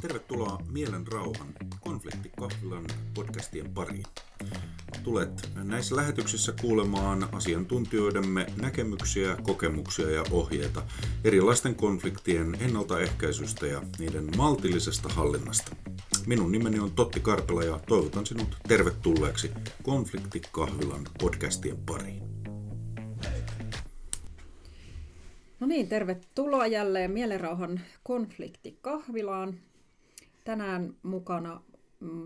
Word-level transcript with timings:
Tervetuloa 0.00 0.58
Mielen 0.70 1.06
rauhan 1.06 1.54
konfliktikahvilan 1.80 2.84
podcastien 3.14 3.74
pariin. 3.74 4.04
Tulet 5.02 5.50
näissä 5.64 5.96
lähetyksissä 5.96 6.52
kuulemaan 6.60 7.28
asiantuntijoidemme 7.32 8.46
näkemyksiä, 8.62 9.36
kokemuksia 9.42 10.10
ja 10.10 10.24
ohjeita 10.30 10.82
erilaisten 11.24 11.74
konfliktien 11.74 12.56
ennaltaehkäisystä 12.60 13.66
ja 13.66 13.82
niiden 13.98 14.36
maltillisesta 14.36 15.08
hallinnasta. 15.08 15.76
Minun 16.26 16.52
nimeni 16.52 16.78
on 16.78 16.90
Totti 16.90 17.20
Karpela 17.20 17.64
ja 17.64 17.80
toivotan 17.88 18.26
sinut 18.26 18.56
tervetulleeksi 18.68 19.50
Konfliktikahvilan 19.82 21.02
podcastien 21.20 21.76
pariin. 21.76 22.22
No 25.60 25.66
niin, 25.66 25.88
tervetuloa 25.88 26.66
jälleen 26.66 27.10
Mielenrauhan 27.10 27.80
konfliktikahvilaan. 28.02 29.69
Tänään 30.44 30.94
mukana 31.02 31.62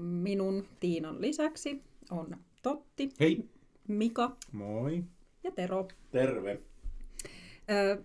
minun 0.00 0.66
Tiinan 0.80 1.20
lisäksi 1.20 1.82
on 2.10 2.36
Totti, 2.62 3.08
Hei! 3.20 3.48
Mika 3.88 4.36
Moi. 4.52 5.04
ja 5.44 5.50
Tero. 5.50 5.88
Terve. 6.10 6.60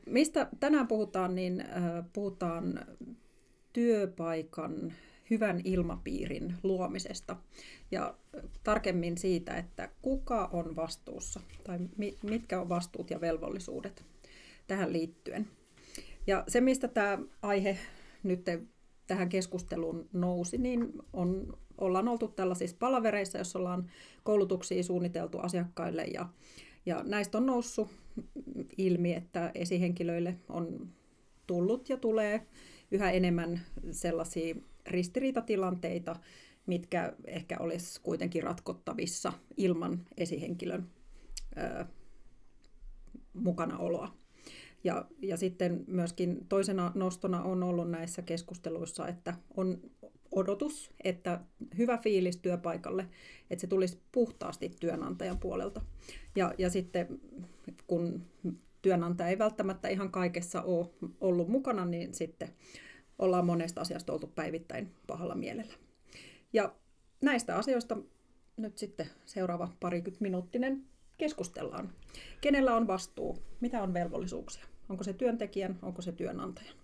Mistä 0.06 0.50
tänään 0.60 0.88
puhutaan, 0.88 1.36
niin 1.36 1.66
puhutaan 2.14 2.86
työpaikan 3.74 4.94
hyvän 5.30 5.62
ilmapiirin 5.64 6.56
luomisesta 6.64 7.38
ja 7.92 8.16
tarkemmin 8.64 9.18
siitä, 9.18 9.58
että 9.58 9.90
kuka 10.02 10.50
on 10.54 10.76
vastuussa 10.76 11.40
tai 11.64 11.80
mi- 11.98 12.18
mitkä 12.24 12.62
on 12.62 12.70
vastuut 12.70 13.10
ja 13.10 13.22
velvollisuudet 13.22 14.06
tähän 14.68 14.94
liittyen. 14.94 15.48
Ja 16.28 16.44
se, 16.48 16.62
mistä 16.62 16.88
tämä 16.88 17.18
aihe 17.42 17.78
nyt 18.24 18.46
tähän 19.10 19.30
keskusteluun 19.30 20.10
nousi, 20.14 20.58
niin 20.58 20.94
on, 21.14 21.58
ollaan 21.78 22.08
oltu 22.08 22.28
tällaisissa 22.28 22.76
palavereissa, 22.80 23.38
joissa 23.38 23.60
ollaan 23.60 23.90
koulutuksia 24.24 24.84
suunniteltu 24.84 25.40
asiakkaille 25.40 26.04
ja, 26.04 26.30
ja 26.86 27.04
näistä 27.04 27.38
on 27.38 27.46
noussut 27.46 27.88
ilmi, 28.78 29.14
että 29.14 29.52
esihenkilöille 29.56 30.36
on 30.50 30.90
tullut 31.48 31.90
ja 31.90 31.98
tulee 31.98 32.48
yhä 32.92 33.12
enemmän 33.12 33.62
sellaisia 33.92 34.56
ristiriitatilanteita, 34.88 36.16
mitkä 36.66 37.14
ehkä 37.26 37.58
olisi 37.60 38.02
kuitenkin 38.02 38.44
ratkottavissa 38.44 39.34
ilman 39.58 40.06
esihenkilön 40.18 40.90
ö, 41.58 41.86
mukanaoloa. 43.34 44.12
Ja, 44.84 45.06
ja 45.22 45.38
sitten 45.38 45.84
myöskin 45.88 46.46
toisena 46.50 46.92
nostona 46.96 47.44
on 47.44 47.64
ollut 47.64 47.92
näissä 47.92 48.22
keskusteluissa, 48.22 49.08
että 49.08 49.34
on 49.58 49.82
odotus, 50.32 50.92
että 51.04 51.42
hyvä 51.78 51.98
fiilis 51.98 52.38
työpaikalle, 52.38 53.08
että 53.50 53.62
se 53.62 53.68
tulisi 53.68 54.00
puhtaasti 54.12 54.76
työnantajan 54.80 55.40
puolelta. 55.40 55.82
Ja, 56.36 56.54
ja 56.58 56.70
sitten 56.70 57.20
kun 57.88 58.22
työnantaja 58.82 59.30
ei 59.30 59.38
välttämättä 59.38 59.88
ihan 59.88 60.12
kaikessa 60.12 60.62
ole 60.62 60.90
ollut 61.22 61.48
mukana, 61.48 61.86
niin 61.86 62.14
sitten 62.14 62.50
ollaan 63.20 63.46
monesta 63.46 63.82
asiasta 63.82 64.14
oltu 64.14 64.28
päivittäin 64.28 64.92
pahalla 65.08 65.36
mielellä. 65.36 65.74
Ja 66.54 66.76
näistä 67.22 67.56
asioista 67.56 67.98
nyt 68.58 68.78
sitten 68.78 69.10
seuraava 69.26 69.74
parikymmentä 69.80 70.24
minuuttinen 70.24 70.86
keskustellaan. 71.20 71.90
Kenellä 72.42 72.76
on 72.76 72.88
vastuu? 72.88 73.38
Mitä 73.62 73.84
on 73.84 73.94
velvollisuuksia? 73.94 74.66
Onko 74.90 75.04
se 75.04 75.14
työntekijän, 75.14 75.80
onko 75.82 76.02
se 76.02 76.12
työnantajan? 76.12 76.76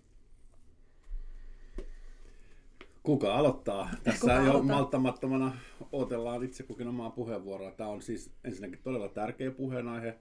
Kuka 3.03 3.35
aloittaa? 3.35 3.89
Tässä 4.03 4.19
Kuka 4.21 4.33
jo 4.33 4.39
aloittaa? 4.39 4.75
malttamattomana 4.75 5.57
odotellaan 5.91 6.43
itse 6.43 6.63
kukin 6.63 6.87
omaa 6.87 7.09
puheenvuoroa. 7.09 7.71
Tämä 7.71 7.89
on 7.89 8.01
siis 8.01 8.31
ensinnäkin 8.43 8.79
todella 8.83 9.09
tärkeä 9.09 9.51
puheenaihe. 9.51 10.19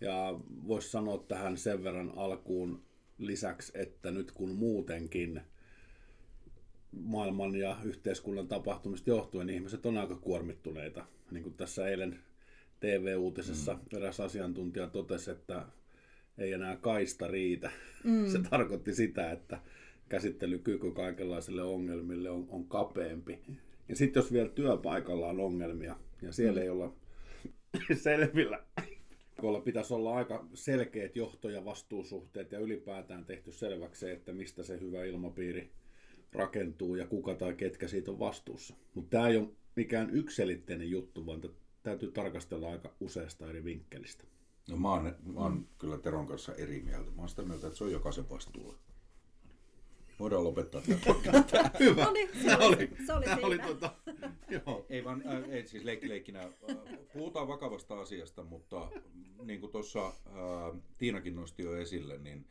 Ja 0.00 0.40
voisi 0.68 0.90
sanoa 0.90 1.18
tähän 1.28 1.56
sen 1.56 1.84
verran 1.84 2.12
alkuun 2.16 2.82
lisäksi, 3.18 3.72
että 3.74 4.10
nyt 4.10 4.32
kun 4.32 4.50
muutenkin 4.50 5.40
maailman 6.92 7.54
ja 7.54 7.76
yhteiskunnan 7.84 8.48
tapahtumista 8.48 9.10
johtuen 9.10 9.50
ihmiset 9.50 9.86
on 9.86 9.98
aika 9.98 10.16
kuormittuneita. 10.16 11.06
Niin 11.30 11.42
kuin 11.42 11.54
tässä 11.54 11.88
eilen 11.88 12.20
TV-uutisessa 12.80 13.74
mm. 13.74 13.98
eräs 13.98 14.20
asiantuntija 14.20 14.86
totesi, 14.86 15.30
että 15.30 15.66
ei 16.38 16.52
enää 16.52 16.76
kaista 16.76 17.28
riitä. 17.28 17.70
Mm. 18.04 18.26
Se 18.26 18.38
tarkoitti 18.50 18.94
sitä, 18.94 19.32
että 19.32 19.60
käsittelykyky 20.08 20.90
kaikenlaisille 20.90 21.62
ongelmille 21.62 22.30
on, 22.30 22.46
on 22.50 22.64
kapeampi. 22.64 23.38
Ja 23.88 23.96
sitten 23.96 24.20
jos 24.20 24.32
vielä 24.32 24.48
työpaikalla 24.48 25.28
on 25.28 25.40
ongelmia 25.40 25.96
ja 26.22 26.32
siellä 26.32 26.60
mm. 26.60 26.62
ei 26.62 26.68
olla 26.68 26.94
selvillä, 28.02 28.64
kun 29.40 29.62
pitäisi 29.62 29.94
olla 29.94 30.16
aika 30.16 30.46
selkeät 30.54 31.16
johto- 31.16 31.50
ja 31.50 31.64
vastuusuhteet 31.64 32.52
ja 32.52 32.58
ylipäätään 32.58 33.24
tehty 33.24 33.52
selväksi 33.52 34.00
se, 34.00 34.12
että 34.12 34.32
mistä 34.32 34.62
se 34.62 34.80
hyvä 34.80 35.04
ilmapiiri 35.04 35.70
rakentuu 36.32 36.96
ja 36.96 37.06
kuka 37.06 37.34
tai 37.34 37.54
ketkä 37.54 37.88
siitä 37.88 38.10
on 38.10 38.18
vastuussa. 38.18 38.74
Mutta 38.94 39.10
tämä 39.10 39.28
ei 39.28 39.36
ole 39.36 39.48
mikään 39.76 40.10
yksilitteinen 40.10 40.90
juttu, 40.90 41.26
vaan 41.26 41.40
täytyy 41.82 42.12
tarkastella 42.12 42.70
aika 42.70 42.94
useasta 43.00 43.48
eri 43.48 43.64
vinkkelistä. 43.64 44.24
No 44.68 44.76
mä 44.76 44.90
oon, 44.90 45.16
mä 45.22 45.40
oon 45.40 45.68
kyllä 45.78 45.98
Teron 45.98 46.26
kanssa 46.26 46.54
eri 46.54 46.82
mieltä. 46.82 47.10
Mä 47.10 47.22
oon 47.22 47.28
sitä 47.28 47.42
mieltä, 47.42 47.66
että 47.66 47.78
se 47.78 47.84
on 47.84 47.92
jokaisen 47.92 48.30
vastuulla. 48.30 48.74
Voidaan 50.20 50.44
lopettaa 50.44 50.80
tämä. 50.80 51.70
Hyvä. 51.80 52.04
No 52.04 52.12
niin, 52.12 52.28
se 52.42 52.56
oli, 52.56 52.90
se 53.06 53.12
oli 53.12 53.24
siinä. 53.24 53.46
oli 53.46 53.58
tota, 53.58 53.94
joo. 54.48 54.86
Ei 54.88 55.04
vaan, 55.04 55.22
äh, 55.26 55.50
ei 55.50 55.66
siis 55.66 55.84
leikki 55.84 56.08
leikkinä. 56.08 56.42
Äh, 56.42 56.76
puhutaan 57.12 57.48
vakavasta 57.48 58.00
asiasta, 58.00 58.44
mutta 58.44 58.90
niin 59.42 59.60
kuin 59.60 59.72
tuossa 59.72 60.06
äh, 60.06 60.80
Tiinakin 60.98 61.34
nosti 61.34 61.62
jo 61.62 61.76
esille, 61.76 62.18
niin 62.18 62.46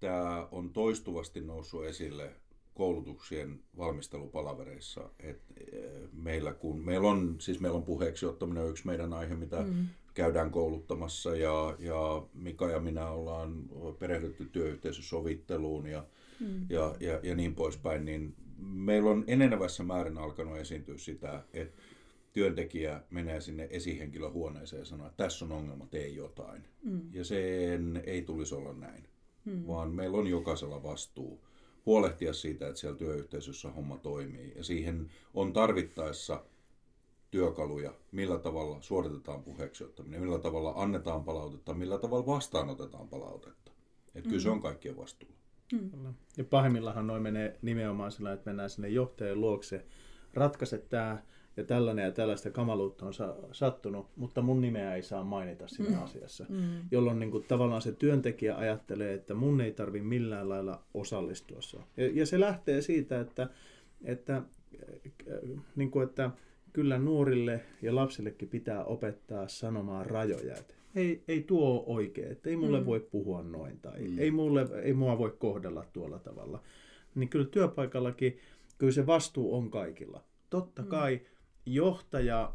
tämä 0.00 0.48
on 0.50 0.72
toistuvasti 0.72 1.40
noussut 1.40 1.84
esille 1.84 2.32
koulutuksien 2.74 3.60
valmistelupalavereissa. 3.76 5.10
Et, 5.18 5.42
äh, 5.74 5.93
meillä, 6.24 6.52
kun, 6.52 6.84
meillä, 6.84 7.08
on, 7.08 7.36
siis 7.38 7.60
meillä 7.60 7.76
on 7.76 7.82
puheeksi 7.82 8.26
ottaminen 8.26 8.62
on 8.62 8.70
yksi 8.70 8.86
meidän 8.86 9.12
aihe, 9.12 9.34
mitä 9.34 9.62
mm. 9.62 9.86
käydään 10.14 10.50
kouluttamassa 10.50 11.36
ja, 11.36 11.76
ja 11.78 12.26
Mika 12.34 12.70
ja 12.70 12.80
minä 12.80 13.08
ollaan 13.08 13.64
perehdytty 13.98 14.44
työyhteisösovitteluun 14.44 15.86
ja, 15.86 16.04
mm. 16.40 16.66
ja, 16.68 16.96
ja, 17.00 17.20
ja 17.22 17.34
niin 17.34 17.54
poispäin, 17.54 18.04
niin 18.04 18.34
meillä 18.58 19.10
on 19.10 19.24
enenevässä 19.26 19.82
määrin 19.82 20.18
alkanut 20.18 20.58
esiintyä 20.58 20.98
sitä, 20.98 21.42
että 21.52 21.82
työntekijä 22.32 23.02
menee 23.10 23.40
sinne 23.40 23.68
esihenkilöhuoneeseen 23.70 24.80
ja 24.80 24.86
sanoo, 24.86 25.06
että 25.06 25.24
tässä 25.24 25.44
on 25.44 25.52
ongelma, 25.52 25.86
tee 25.86 26.08
jotain. 26.08 26.64
Mm. 26.82 27.00
Ja 27.12 27.24
sen 27.24 28.02
ei 28.06 28.22
tulisi 28.22 28.54
olla 28.54 28.72
näin, 28.72 29.04
mm. 29.44 29.66
vaan 29.66 29.94
meillä 29.94 30.18
on 30.18 30.26
jokaisella 30.26 30.82
vastuu 30.82 31.44
huolehtia 31.86 32.32
siitä, 32.32 32.68
että 32.68 32.80
siellä 32.80 32.98
työyhteisössä 32.98 33.70
homma 33.70 33.98
toimii. 33.98 34.52
Ja 34.56 34.64
siihen 34.64 35.10
on 35.34 35.52
tarvittaessa 35.52 36.44
työkaluja, 37.30 37.94
millä 38.12 38.38
tavalla 38.38 38.80
suoritetaan 38.80 39.42
puheeksi 39.42 39.84
ottaminen, 39.84 40.20
millä 40.20 40.38
tavalla 40.38 40.72
annetaan 40.76 41.24
palautetta, 41.24 41.74
millä 41.74 41.98
tavalla 41.98 42.26
vastaanotetaan 42.26 43.08
palautetta. 43.08 43.70
Että 44.14 44.28
kyllä 44.28 44.42
se 44.42 44.50
on 44.50 44.62
kaikkien 44.62 44.96
vastuulla. 44.96 45.34
Kyllä. 45.70 46.12
Ja 46.36 46.44
pahimmillaan 46.44 47.06
noin 47.06 47.22
menee 47.22 47.58
nimenomaan 47.62 48.12
sillä, 48.12 48.32
että 48.32 48.50
mennään 48.50 48.70
sinne 48.70 48.88
johtajan 48.88 49.40
luokse, 49.40 49.84
ratkaise 50.34 50.78
tämä 50.78 51.22
ja 51.56 51.64
tällainen 51.64 52.04
ja 52.04 52.12
tällaista 52.12 52.50
kamaluutta 52.50 53.06
on 53.06 53.14
sa- 53.14 53.36
sattunut, 53.52 54.06
mutta 54.16 54.42
mun 54.42 54.60
nimeä 54.60 54.94
ei 54.94 55.02
saa 55.02 55.24
mainita 55.24 55.68
siinä 55.68 55.96
mm. 55.96 56.02
asiassa. 56.02 56.46
Mm. 56.48 56.58
Jolloin 56.90 57.18
niin 57.18 57.30
kuin, 57.30 57.44
tavallaan 57.44 57.82
se 57.82 57.92
työntekijä 57.92 58.56
ajattelee, 58.56 59.14
että 59.14 59.34
mun 59.34 59.60
ei 59.60 59.72
tarvi 59.72 60.00
millään 60.00 60.48
lailla 60.48 60.82
osallistua. 60.94 61.60
Ja, 61.96 62.10
ja 62.12 62.26
se 62.26 62.40
lähtee 62.40 62.80
siitä, 62.80 63.20
että, 63.20 63.48
että, 64.04 64.36
äh, 64.36 65.62
niin 65.76 65.90
kuin, 65.90 66.08
että 66.08 66.30
kyllä 66.72 66.98
nuorille 66.98 67.60
ja 67.82 67.94
lapsillekin 67.94 68.48
pitää 68.48 68.84
opettaa 68.84 69.48
sanomaan 69.48 70.06
rajoja. 70.06 70.54
Että 70.54 70.74
ei, 70.94 71.22
ei 71.28 71.42
tuo 71.42 71.68
ole 71.70 71.82
oikein, 71.86 72.32
että 72.32 72.50
ei 72.50 72.56
mulle 72.56 72.80
mm. 72.80 72.86
voi 72.86 73.00
puhua 73.00 73.42
noin 73.42 73.80
tai 73.80 74.00
mm. 74.00 74.18
ei, 74.18 74.30
mulle, 74.30 74.68
ei 74.82 74.92
mua 74.92 75.18
voi 75.18 75.34
kohdella 75.38 75.84
tuolla 75.92 76.18
tavalla. 76.18 76.62
Niin 77.14 77.28
kyllä 77.28 77.46
työpaikallakin, 77.46 78.38
kyllä 78.78 78.92
se 78.92 79.06
vastuu 79.06 79.54
on 79.54 79.70
kaikilla. 79.70 80.24
Totta 80.50 80.82
mm. 80.82 80.88
Johtaja 81.66 82.54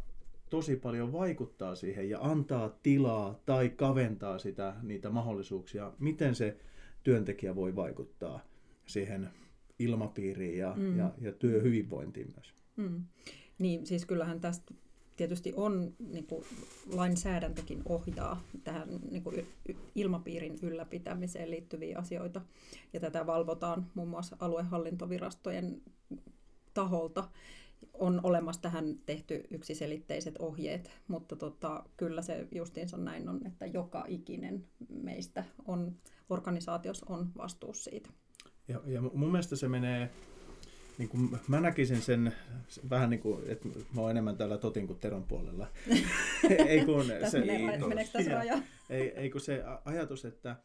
tosi 0.50 0.75
paljon 0.75 1.11
vaikuttaa 1.11 1.75
siihen 1.75 2.09
ja 2.09 2.19
antaa 2.21 2.69
tilaa 2.83 3.39
tai 3.45 3.69
kaventaa 3.69 4.39
sitä, 4.39 4.75
niitä 4.81 5.09
mahdollisuuksia, 5.09 5.94
miten 6.00 6.35
se 6.35 6.57
työntekijä 7.03 7.56
voi 7.56 7.75
vaikuttaa 7.75 8.39
siihen 8.85 9.29
ilmapiiriin 9.79 10.57
ja, 10.57 10.73
mm. 10.77 10.97
ja, 10.97 11.11
ja 11.21 11.31
työhyvinvointiin 11.31 12.27
myös. 12.35 12.53
Mm. 12.75 13.03
Niin, 13.59 13.85
siis 13.85 14.06
kyllähän 14.06 14.41
tästä 14.41 14.73
tietysti 15.15 15.53
on 15.55 15.94
niin 16.00 16.27
kuin, 16.27 16.45
lainsäädäntökin 16.94 17.81
ohjaa 17.85 18.41
tähän 18.63 18.89
niin 19.12 19.23
kuin, 19.23 19.47
ilmapiirin 19.95 20.59
ylläpitämiseen 20.62 21.51
liittyviä 21.51 21.97
asioita. 21.97 22.41
Ja 22.94 23.00
tätä 23.00 23.25
valvotaan 23.25 23.85
muun 23.95 24.07
muassa 24.07 24.38
aluehallintovirastojen 24.39 25.81
taholta 26.73 27.29
on 28.00 28.19
olemassa 28.24 28.62
tähän 28.62 28.96
tehty 29.06 29.44
yksiselitteiset 29.51 30.36
ohjeet, 30.40 30.92
mutta 31.07 31.36
tota, 31.36 31.84
kyllä 31.98 32.22
se 32.22 32.48
justiinsa 32.56 32.98
näin 32.98 33.30
on, 33.30 33.48
että 33.48 33.66
joka 33.66 34.06
ikinen 34.07 34.66
meistä 34.90 35.44
on 35.66 35.96
organisaatiossa 36.30 37.06
on 37.10 37.31
vastuussa 37.38 37.90
siitä. 37.90 38.10
Ja, 38.68 38.81
ja 38.86 39.01
mun 39.01 39.31
mielestä 39.31 39.56
se 39.56 39.68
menee, 39.68 40.10
niin 40.98 41.10
kuin 41.10 41.40
mä 41.48 41.62
näkisin 41.62 42.01
sen 42.01 42.34
vähän 42.90 43.10
niin 43.10 43.19
kuin, 43.19 43.44
että 43.48 43.68
mä 43.96 44.01
oon 44.01 44.12
enemmän 44.12 44.38
täällä 44.38 44.57
Totin 44.57 44.88
kuin 44.88 45.00
Teron 45.00 45.24
puolella. 45.24 45.68
ei 46.68 46.86
kun 46.86 47.06
se, 47.31 47.40
menee, 47.40 47.78
meneekö 47.78 48.12
tässä 48.12 48.31
raja? 48.31 48.62
Ei, 48.90 49.10
ei 49.10 49.30
kun 49.30 49.42
se 49.42 49.63
ajatus, 49.86 50.25
että 50.25 50.56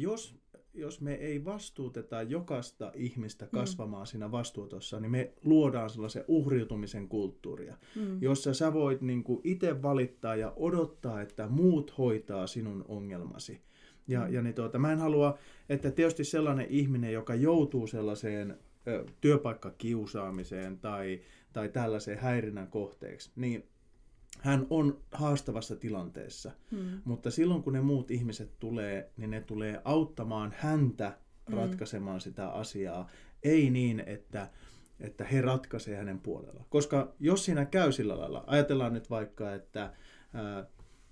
jos 0.00 0.46
jos 0.76 1.00
me 1.00 1.14
ei 1.14 1.44
vastuuteta 1.44 2.22
jokaista 2.22 2.92
ihmistä 2.94 3.44
mm. 3.44 3.50
kasvamaan 3.50 4.02
mm. 4.02 4.06
siinä 4.06 4.30
vastuutossa, 4.30 5.00
niin 5.00 5.10
me 5.10 5.32
luodaan 5.44 5.90
sellaisen 5.90 6.24
uhriutumisen 6.28 7.08
kulttuuria, 7.08 7.76
mm. 7.96 8.22
jossa 8.22 8.54
sä 8.54 8.72
voit 8.72 9.00
niin 9.00 9.24
itse 9.44 9.82
valittaa 9.82 10.36
ja 10.36 10.52
odottaa, 10.56 11.20
että 11.20 11.48
muut 11.48 11.98
hoitaa 11.98 12.46
sinun 12.46 12.84
ongelmasi. 12.88 13.60
Ja, 14.08 14.26
mm. 14.26 14.34
ja 14.34 14.42
niin 14.42 14.54
tuota, 14.54 14.78
mä 14.78 14.92
en 14.92 14.98
halua, 14.98 15.38
että 15.68 15.90
tietysti 15.90 16.24
sellainen 16.24 16.66
ihminen, 16.68 17.12
joka 17.12 17.34
joutuu 17.34 17.86
sellaiseen 17.86 18.58
ö, 18.88 19.04
työpaikkakiusaamiseen 19.20 20.78
tai, 20.78 21.20
tai 21.52 21.68
tällaiseen 21.68 22.18
häirinnän 22.18 22.68
kohteeksi, 22.68 23.30
niin 23.36 23.68
hän 24.38 24.66
on 24.70 24.98
haastavassa 25.12 25.76
tilanteessa, 25.76 26.52
hmm. 26.70 27.00
mutta 27.04 27.30
silloin 27.30 27.62
kun 27.62 27.72
ne 27.72 27.80
muut 27.80 28.10
ihmiset 28.10 28.58
tulee, 28.58 29.10
niin 29.16 29.30
ne 29.30 29.40
tulee 29.40 29.80
auttamaan 29.84 30.54
häntä 30.58 31.12
hmm. 31.48 31.56
ratkaisemaan 31.56 32.20
sitä 32.20 32.48
asiaa, 32.48 33.10
ei 33.42 33.70
niin, 33.70 34.00
että, 34.06 34.50
että 35.00 35.24
he 35.24 35.40
ratkaisee 35.40 35.96
hänen 35.96 36.20
puolella. 36.20 36.64
Koska 36.68 37.14
jos 37.20 37.44
siinä 37.44 37.64
käy 37.64 37.92
sillä 37.92 38.18
lailla, 38.18 38.44
ajatellaan 38.46 38.92
nyt 38.92 39.10
vaikka, 39.10 39.54
että 39.54 39.92
ää, 40.34 40.66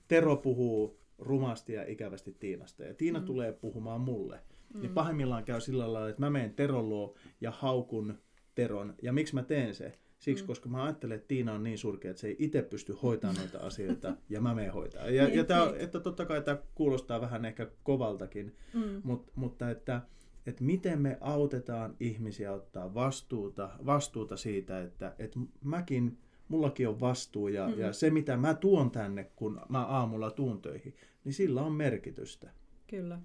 Tero 0.09 0.37
puhuu 0.37 1.01
rumasti 1.19 1.73
ja 1.73 1.85
ikävästi 1.87 2.37
Tiinasta, 2.41 2.85
ja 2.85 2.95
Tiina 2.95 3.19
hmm. 3.19 3.27
tulee 3.27 3.53
puhumaan 3.53 4.01
mulle, 4.01 4.41
niin 4.75 4.85
hmm. 4.85 4.95
pahimmillaan 4.95 5.45
käy 5.45 5.61
sillä 5.61 5.93
lailla, 5.93 6.09
että 6.09 6.23
mä 6.23 6.31
menen 6.31 6.55
Teron 6.55 6.89
luo 6.89 7.15
ja 7.41 7.51
haukun 7.51 8.19
Teron, 8.55 8.95
ja 9.03 9.13
miksi 9.13 9.35
mä 9.35 9.43
teen 9.43 9.75
se? 9.75 9.99
Siksi, 10.25 10.45
mm. 10.45 10.47
koska 10.47 10.69
mä 10.69 10.85
ajattelen, 10.85 11.15
että 11.17 11.29
Tiina 11.29 11.53
on 11.53 11.63
niin 11.63 11.79
surkea, 11.79 12.11
että 12.11 12.21
se 12.21 12.27
ei 12.27 12.37
itse 12.39 12.63
pysty 12.63 12.97
hoitamaan 13.03 13.37
noita 13.37 13.59
asioita, 13.69 14.17
ja 14.29 14.41
mä 14.41 14.55
menen 14.55 14.73
hoitaa. 14.73 15.11
Ja, 15.11 15.25
niin, 15.25 15.37
ja 15.37 15.45
tää, 15.45 15.67
niin. 15.67 15.81
että 15.81 16.01
totta 16.01 16.27
kai 16.27 16.43
tämä 16.43 16.59
kuulostaa 16.75 17.21
vähän 17.21 17.45
ehkä 17.45 17.71
kovaltakin, 17.83 18.57
mm. 18.75 19.01
mutta, 19.03 19.33
mutta 19.35 19.71
että, 19.71 20.03
että 20.47 20.65
miten 20.65 21.01
me 21.01 21.19
autetaan 21.21 21.97
ihmisiä 22.01 22.53
ottaa 22.53 22.95
vastuuta, 22.95 23.71
vastuuta 23.87 24.37
siitä, 24.37 24.83
että, 24.83 25.15
että 25.19 25.39
mäkin, 25.65 26.19
mullakin 26.49 26.89
on 26.89 27.01
vastuu, 27.01 27.49
ja, 27.49 27.69
mm. 27.69 27.79
ja 27.79 27.93
se 27.93 28.11
mitä 28.11 28.37
mä 28.37 28.55
tuon 28.55 28.91
tänne, 28.91 29.31
kun 29.37 29.61
mä 29.69 29.85
aamulla 29.85 30.31
tuun 30.31 30.63
töihin, 30.63 30.95
niin 31.25 31.33
sillä 31.33 31.63
on 31.63 31.73
merkitystä. 31.73 32.51
Kyllä. 32.87 33.19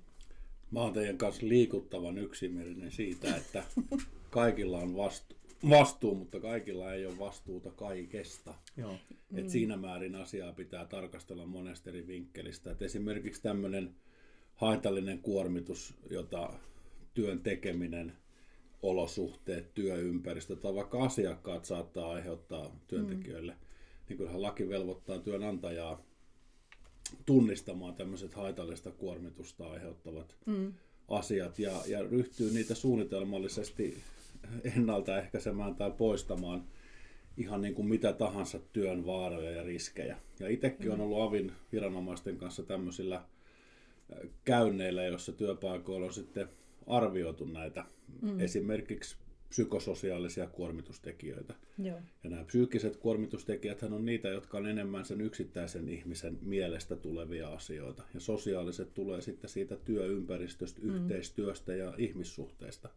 Mä 0.72 0.80
oon 0.80 0.94
teidän 0.94 1.18
kanssa 1.18 1.48
liikuttavan 1.48 2.18
yksimielinen 2.18 2.92
siitä, 2.92 3.36
että 3.36 3.63
kaikilla 4.30 4.78
on 4.78 4.96
vastuu 4.96 5.38
vastuu, 5.69 6.15
mutta 6.15 6.39
kaikilla 6.39 6.94
ei 6.94 7.06
ole 7.06 7.19
vastuuta 7.19 7.71
kaikesta. 7.71 8.53
Joo. 8.77 8.95
Et 9.35 9.44
mm. 9.44 9.50
Siinä 9.50 9.77
määrin 9.77 10.15
asiaa 10.15 10.53
pitää 10.53 10.85
tarkastella 10.85 11.45
monesta 11.45 11.89
eri 11.89 12.07
vinkkelistä. 12.07 12.71
Et 12.71 12.81
esimerkiksi 12.81 13.41
tämmöinen 13.41 13.95
haitallinen 14.56 15.19
kuormitus, 15.19 15.94
jota 16.09 16.53
työn 17.13 17.39
tekeminen, 17.39 18.13
olosuhteet, 18.81 19.73
työympäristö 19.73 20.56
tai 20.56 20.75
vaikka 20.75 21.03
asiakkaat 21.03 21.65
saattaa 21.65 22.12
aiheuttaa 22.12 22.79
työntekijöille, 22.88 23.51
mm. 23.51 23.57
niin 24.09 24.17
kyllähän 24.17 24.41
laki 24.41 24.69
velvoittaa 24.69 25.19
työnantajaa 25.19 26.03
tunnistamaan 27.25 27.95
tämmöiset 27.95 28.33
haitallista 28.33 28.91
kuormitusta 28.91 29.71
aiheuttavat 29.71 30.35
mm. 30.45 30.73
asiat 31.07 31.59
ja, 31.59 31.81
ja 31.88 32.03
ryhtyy 32.03 32.51
niitä 32.51 32.75
suunnitelmallisesti 32.75 34.03
ennaltaehkäisemään 34.75 35.75
tai 35.75 35.91
poistamaan 35.91 36.63
ihan 37.38 37.62
niin 37.62 37.75
kuin 37.75 37.88
mitä 37.88 38.13
tahansa 38.13 38.59
työn 38.74 39.06
vaaroja 39.06 39.51
ja 39.51 39.63
riskejä. 39.63 40.18
Ja 40.39 40.47
itsekin 40.47 40.88
mm. 40.88 40.94
on 40.94 41.01
ollut 41.01 41.21
avin 41.21 41.51
viranomaisten 41.71 42.38
kanssa 42.38 42.63
tämmöisillä 42.63 43.15
äh, 43.15 43.24
käynneillä, 44.45 45.03
joissa 45.03 45.31
työpaikoilla 45.31 46.06
on 46.06 46.13
sitten 46.13 46.50
arvioitu 46.88 47.45
näitä 47.45 47.86
mm. 48.21 48.39
esimerkiksi 48.39 49.18
psykososiaalisia 49.50 50.47
kuormitustekijöitä. 50.47 51.53
Joo. 51.77 52.00
Ja 52.24 52.30
nämä 52.30 52.44
psyykkiset 52.44 52.97
kuormitustekijät 52.97 53.83
on 53.83 54.06
niitä, 54.06 54.27
jotka 54.27 54.57
on 54.57 54.68
enemmän 54.68 55.06
sen 55.06 55.21
yksittäisen 55.21 55.89
ihmisen 55.89 56.38
mielestä 56.41 56.95
tulevia 56.95 57.50
asioita. 57.50 58.03
Ja 58.13 58.19
sosiaaliset 58.19 58.94
tulee 58.94 59.21
sitten 59.21 59.50
siitä 59.50 59.75
työympäristöstä, 59.75 60.81
mm. 60.81 60.89
yhteistyöstä 60.89 61.75
ja 61.75 61.94
ihmissuhteista. 61.97 62.89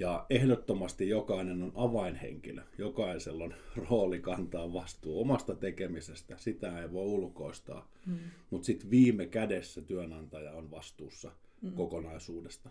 Ja 0.00 0.26
ehdottomasti 0.30 1.08
jokainen 1.08 1.62
on 1.62 1.72
avainhenkilö. 1.74 2.62
Jokaisella 2.78 3.44
on 3.44 3.54
rooli 3.90 4.20
kantaa 4.20 4.72
vastuu 4.72 5.20
omasta 5.20 5.54
tekemisestä. 5.54 6.36
Sitä 6.38 6.82
ei 6.82 6.92
voi 6.92 7.06
ulkoistaa. 7.06 7.88
Mm. 8.06 8.18
Mutta 8.50 8.66
sitten 8.66 8.90
viime 8.90 9.26
kädessä 9.26 9.80
työnantaja 9.80 10.52
on 10.52 10.70
vastuussa 10.70 11.32
mm. 11.62 11.72
kokonaisuudesta. 11.72 12.70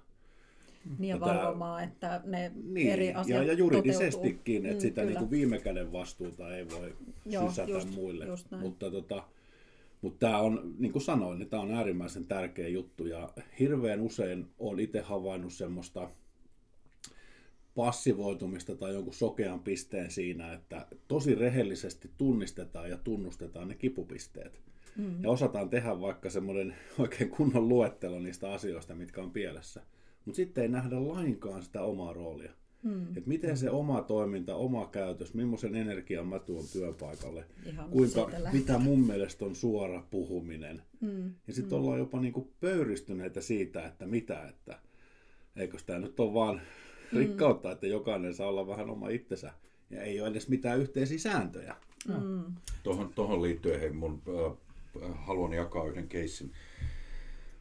Niin 0.97 1.09
ja 1.09 1.19
valvomaan, 1.19 1.83
että 1.83 2.21
ne 2.25 2.51
niin, 2.63 2.91
eri 2.91 3.13
asiat 3.13 3.41
ja, 3.41 3.47
ja 3.47 3.53
juridisestikin, 3.53 4.65
että 4.65 4.75
mm, 4.75 4.81
sitä 4.81 5.05
niin 5.05 5.17
kuin 5.17 5.31
viime 5.31 5.59
käden 5.59 5.91
vastuuta 5.91 6.55
ei 6.55 6.69
voi 6.69 6.95
Joo, 7.25 7.49
sysätä 7.49 7.71
just, 7.71 7.95
muille. 7.95 8.25
Just 8.25 8.47
Mutta 8.51 8.91
tota, 8.91 9.23
mutta 10.01 10.19
tämä 10.19 10.39
on, 10.39 10.75
niin 10.79 10.91
kuin 10.91 11.01
sanoin, 11.01 11.39
niin 11.39 11.49
tämä 11.49 11.63
on 11.63 11.71
äärimmäisen 11.71 12.25
tärkeä 12.25 12.67
juttu 12.67 13.05
ja 13.05 13.29
hirveän 13.59 14.01
usein 14.01 14.47
olen 14.59 14.79
itse 14.79 15.01
havainnut 15.01 15.53
semmoista 15.53 16.09
passivoitumista 17.79 18.75
tai 18.75 18.93
jonkun 18.93 19.13
sokean 19.13 19.59
pisteen 19.59 20.11
siinä, 20.11 20.53
että 20.53 20.87
tosi 21.07 21.35
rehellisesti 21.35 22.09
tunnistetaan 22.17 22.89
ja 22.89 22.97
tunnustetaan 22.97 23.67
ne 23.67 23.75
kipupisteet. 23.75 24.61
Mm. 24.97 25.23
Ja 25.23 25.29
osataan 25.29 25.69
tehdä 25.69 26.01
vaikka 26.01 26.29
semmoinen 26.29 26.75
oikein 27.00 27.29
kunnon 27.29 27.69
luettelo 27.69 28.19
niistä 28.19 28.53
asioista, 28.53 28.95
mitkä 28.95 29.21
on 29.21 29.31
pielessä. 29.31 29.81
Mutta 30.25 30.36
sitten 30.36 30.62
ei 30.62 30.69
nähdä 30.69 31.07
lainkaan 31.07 31.63
sitä 31.63 31.81
omaa 31.81 32.13
roolia. 32.13 32.51
Mm. 32.83 33.17
Et 33.17 33.27
miten 33.27 33.57
se 33.57 33.69
oma 33.69 34.01
toiminta, 34.01 34.55
oma 34.55 34.86
käytös, 34.86 35.33
millaisen 35.33 35.75
energian 35.75 36.27
mä 36.27 36.39
tuon 36.39 36.65
työpaikalle, 36.74 37.45
Ihan 37.65 37.89
kuinka, 37.89 38.31
mitä 38.53 38.77
mun 38.77 39.07
mielestä 39.07 39.45
on 39.45 39.55
suora 39.55 40.03
puhuminen. 40.12 40.81
Mm. 41.01 41.33
Ja 41.48 41.53
sitten 41.53 41.77
mm. 41.77 41.83
ollaan 41.83 42.00
jopa 42.00 42.19
niinku 42.19 42.51
pöyristyneitä 42.59 43.41
siitä, 43.41 43.88
että 43.88 44.05
mitä, 44.05 44.48
että 44.48 44.79
eikö 45.55 45.77
tämä 45.86 46.00
nyt 46.00 46.19
ole 46.19 46.33
vaan. 46.33 46.62
Rikkautta, 47.13 47.72
että 47.72 47.88
jokainen 47.88 48.34
saa 48.34 48.48
olla 48.48 48.68
vähän 48.68 48.89
oma 48.89 49.10
itsensä 49.10 49.54
ja 49.89 50.01
ei 50.01 50.22
ole 50.22 50.30
edes 50.30 50.50
mitään 50.50 50.80
yhteisiä 50.80 51.20
sääntöjä. 51.20 51.75
Mm. 52.08 52.44
Tuohon, 52.84 53.13
tuohon 53.13 53.42
liittyen 53.42 53.80
hei, 53.80 53.89
mun, 53.89 54.22
äh, 54.28 55.25
haluan 55.25 55.54
jakaa 55.54 55.88
yhden 55.88 56.08
keissin. 56.08 56.51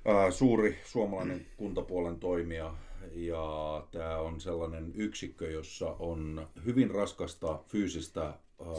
Äh, 0.08 0.32
suuri 0.32 0.78
suomalainen 0.84 1.46
kuntapuolen 1.56 2.16
toimija 2.16 2.74
ja 3.12 3.86
tämä 3.92 4.18
on 4.18 4.40
sellainen 4.40 4.92
yksikkö, 4.94 5.50
jossa 5.50 5.96
on 5.98 6.48
hyvin 6.64 6.90
raskasta 6.90 7.58
fyysistä 7.68 8.26
äh, 8.26 8.36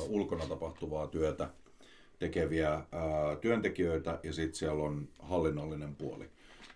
ulkona 0.08 0.46
tapahtuvaa 0.46 1.08
työtä 1.08 1.50
tekeviä 2.20 2.74
äh, 2.74 2.84
työntekijöitä 3.42 4.20
ja 4.24 4.34
sitten 4.34 4.56
siellä 4.56 4.84
on 4.84 5.08
hallinnollinen 5.20 5.96
puoli. 5.96 6.30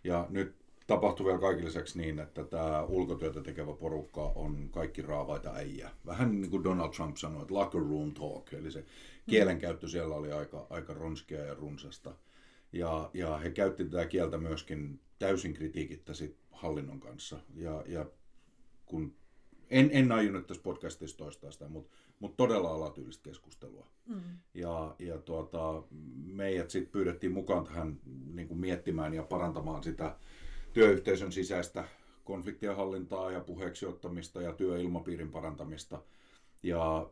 Ja 0.04 0.28
nyt 0.30 0.56
tapahtui 0.88 1.26
vielä 1.26 1.40
kaikille 1.40 1.68
lisäksi 1.68 1.98
niin, 1.98 2.20
että 2.20 2.44
tämä 2.44 2.84
ulkotyötä 2.84 3.42
tekevä 3.42 3.74
porukka 3.74 4.32
on 4.36 4.70
kaikki 4.72 5.02
raavaita 5.02 5.54
äijä. 5.54 5.90
Vähän 6.06 6.42
niin 6.42 6.52
kuin 6.52 6.64
Donald 6.64 6.94
Trump 6.94 7.18
sanoi, 7.18 7.42
että 7.42 7.54
locker 7.54 7.82
room 7.82 8.14
talk, 8.14 8.54
eli 8.54 8.72
se 8.72 8.86
kielenkäyttö 9.30 9.88
siellä 9.88 10.16
oli 10.16 10.32
aika, 10.32 10.68
aika 10.70 10.94
ronskia 10.94 11.46
ja 11.46 11.54
runsasta. 11.54 12.16
Ja, 12.74 13.10
ja 13.14 13.38
he 13.38 13.52
käytti 13.52 13.86
tätä 13.86 14.06
kieltä 14.06 14.38
myöskin 14.38 15.00
täysin 15.20 15.54
kritiikittä 15.54 16.14
sit 16.14 16.38
hallinnon 16.52 17.00
kanssa. 17.00 17.40
Ja, 17.56 17.84
ja 17.88 18.06
kun, 18.86 19.16
en, 19.70 19.90
en 19.94 20.12
aionnut 20.12 20.48
tässä 20.48 20.64
podcastissa 20.64 21.18
toistaa 21.18 21.52
sitä, 21.52 21.68
mutta 21.68 21.98
mut 22.20 22.38
todella 22.38 22.70
alatyylistä 22.70 23.24
keskustelua. 23.24 23.88
Mm. 24.06 24.22
Ja, 24.54 24.96
ja 25.00 25.18
tuota, 25.18 25.84
meidät 26.26 26.70
sitten 26.70 26.92
pyydettiin 26.92 27.32
mukaan 27.32 27.64
tähän 27.64 28.00
niin 28.34 28.48
kuin 28.48 28.60
miettimään 28.60 29.14
ja 29.14 29.24
parantamaan 29.24 29.84
sitä 29.84 30.16
työyhteisön 30.74 31.32
sisäistä 31.32 31.84
konfliktien 32.24 32.76
hallintaa 32.76 33.32
ja 33.32 33.40
puheeksi 33.40 33.86
ottamista 33.86 34.42
ja 34.42 34.54
työilmapiirin 34.54 35.32
parantamista. 35.32 36.02
Ja 36.64 37.10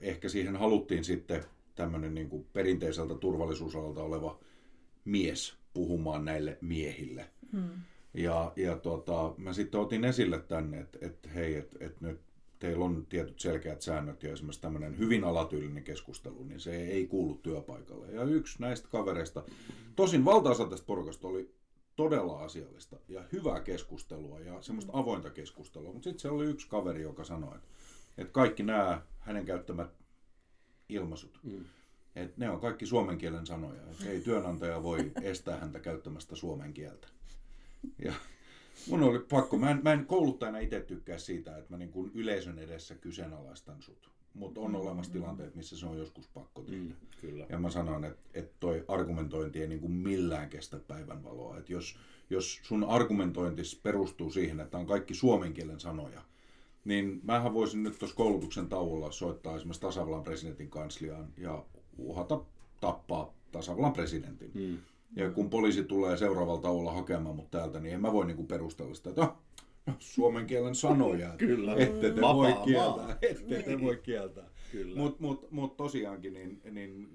ehkä 0.00 0.28
siihen 0.28 0.56
haluttiin 0.56 1.04
sitten 1.04 1.44
tämmöinen 1.74 2.14
niin 2.14 2.28
kuin 2.28 2.46
perinteiseltä 2.52 3.14
turvallisuusalalta 3.14 4.02
oleva 4.02 4.38
mies 5.04 5.56
puhumaan 5.74 6.24
näille 6.24 6.58
miehille. 6.60 7.30
Hmm. 7.52 7.70
Ja, 8.14 8.52
ja 8.56 8.76
tota, 8.76 9.34
mä 9.36 9.52
sitten 9.52 9.80
otin 9.80 10.04
esille 10.04 10.38
tänne, 10.38 10.80
että 10.80 10.98
et, 11.02 11.34
hei, 11.34 11.54
että 11.54 11.76
et 11.80 12.00
nyt 12.00 12.20
teillä 12.58 12.84
on 12.84 13.06
tietyt 13.08 13.40
selkeät 13.40 13.82
säännöt 13.82 14.22
ja 14.22 14.32
esimerkiksi 14.32 14.60
tämmöinen 14.60 14.98
hyvin 14.98 15.24
alatyylinen 15.24 15.84
keskustelu, 15.84 16.44
niin 16.44 16.60
se 16.60 16.76
ei 16.76 17.06
kuulu 17.06 17.34
työpaikalle. 17.34 18.06
Ja 18.12 18.22
yksi 18.22 18.60
näistä 18.60 18.88
kavereista, 18.88 19.42
tosin 19.96 20.24
valtaosa 20.24 20.66
tästä 20.66 20.86
porukasta 20.86 21.28
oli 21.28 21.54
todella 22.00 22.38
asiallista 22.38 22.96
ja 23.08 23.24
hyvää 23.32 23.60
keskustelua 23.60 24.40
ja 24.40 24.62
semmoista 24.62 24.92
avointa 24.94 25.30
keskustelua, 25.30 25.92
mutta 25.92 26.04
sitten 26.04 26.20
se 26.20 26.28
oli 26.28 26.44
yksi 26.44 26.68
kaveri, 26.68 27.02
joka 27.02 27.24
sanoi, 27.24 27.56
että, 27.56 27.68
että 28.18 28.32
kaikki 28.32 28.62
nämä 28.62 29.02
hänen 29.18 29.46
käyttämät 29.46 29.90
ilmaisut, 30.88 31.40
mm. 31.42 31.64
että 32.16 32.34
ne 32.36 32.50
on 32.50 32.60
kaikki 32.60 32.86
suomen 32.86 33.18
kielen 33.18 33.46
sanoja, 33.46 33.82
että 33.90 34.04
ei 34.04 34.20
työnantaja 34.20 34.82
voi 34.82 35.12
estää 35.22 35.60
häntä 35.60 35.80
käyttämästä 35.80 36.36
suomen 36.36 36.72
kieltä. 36.72 37.08
Ja 38.04 38.12
mun 38.90 39.02
oli 39.02 39.18
pakko, 39.18 39.58
mä 39.58 39.70
en, 39.70 39.80
mä 39.82 39.92
en 39.92 40.06
kouluttajana 40.06 40.58
itse 40.58 40.80
tykkää 40.80 41.18
siitä, 41.18 41.56
että 41.56 41.70
mä 41.70 41.76
niin 41.76 41.92
kuin 41.92 42.10
yleisön 42.14 42.58
edessä 42.58 42.94
kyseenalaistan 42.94 43.82
sut. 43.82 44.10
Mutta 44.34 44.60
on 44.60 44.76
olemassa 44.76 45.12
tilanteet, 45.12 45.54
missä 45.54 45.76
se 45.76 45.86
on 45.86 45.98
joskus 45.98 46.28
pakko 46.28 46.62
tehdä. 46.62 46.82
Mm, 46.82 46.92
kyllä. 47.20 47.46
Ja 47.48 47.58
mä 47.58 47.70
sanon, 47.70 48.04
että, 48.04 48.20
että 48.34 48.56
toi 48.60 48.84
argumentointi 48.88 49.60
ei 49.62 49.68
niin 49.68 49.80
kuin 49.80 49.92
millään 49.92 50.48
kestä 50.48 50.78
päivänvaloa. 50.88 51.58
Että 51.58 51.72
jos, 51.72 51.96
jos 52.30 52.60
sun 52.62 52.84
argumentointis 52.84 53.80
perustuu 53.82 54.30
siihen, 54.30 54.60
että 54.60 54.78
on 54.78 54.86
kaikki 54.86 55.14
suomen 55.14 55.52
kielen 55.52 55.80
sanoja, 55.80 56.22
niin 56.84 57.20
mähän 57.22 57.54
voisin 57.54 57.82
nyt 57.82 57.98
tuossa 57.98 58.16
koulutuksen 58.16 58.68
tauolla 58.68 59.12
soittaa 59.12 59.56
esimerkiksi 59.56 59.80
tasavallan 59.80 60.22
presidentin 60.22 60.70
kansliaan 60.70 61.32
ja 61.36 61.64
uhata 61.98 62.40
tappaa 62.80 63.34
tasavallan 63.52 63.92
presidentin. 63.92 64.50
Mm. 64.54 64.78
Ja 65.16 65.30
kun 65.30 65.50
poliisi 65.50 65.84
tulee 65.84 66.16
seuraavalla 66.16 66.60
tauolla 66.60 66.92
hakemaan 66.92 67.36
mut 67.36 67.50
täältä, 67.50 67.80
niin 67.80 67.94
en 67.94 68.00
mä 68.00 68.12
voi 68.12 68.26
niinku 68.26 68.44
perustella 68.44 68.94
sitä, 68.94 69.10
että 69.10 69.22
oh, 69.22 69.36
suomen 69.98 70.46
kielen 70.46 70.74
sanoja, 70.74 71.34
Kyllä. 71.38 71.74
ette 71.76 72.10
te 72.12 72.20
Vapaa 72.20 72.34
voi 72.34 72.54
kieltää. 72.64 73.18
Ette 73.22 73.62
te 73.62 73.80
voi 73.80 73.96
kieltää. 73.96 74.50
Kyllä. 74.72 74.96
Mutta 74.96 75.22
mut, 75.22 75.50
mut 75.50 75.76
tosiaankin, 75.76 76.32
niin, 76.32 76.62
niin 76.70 77.08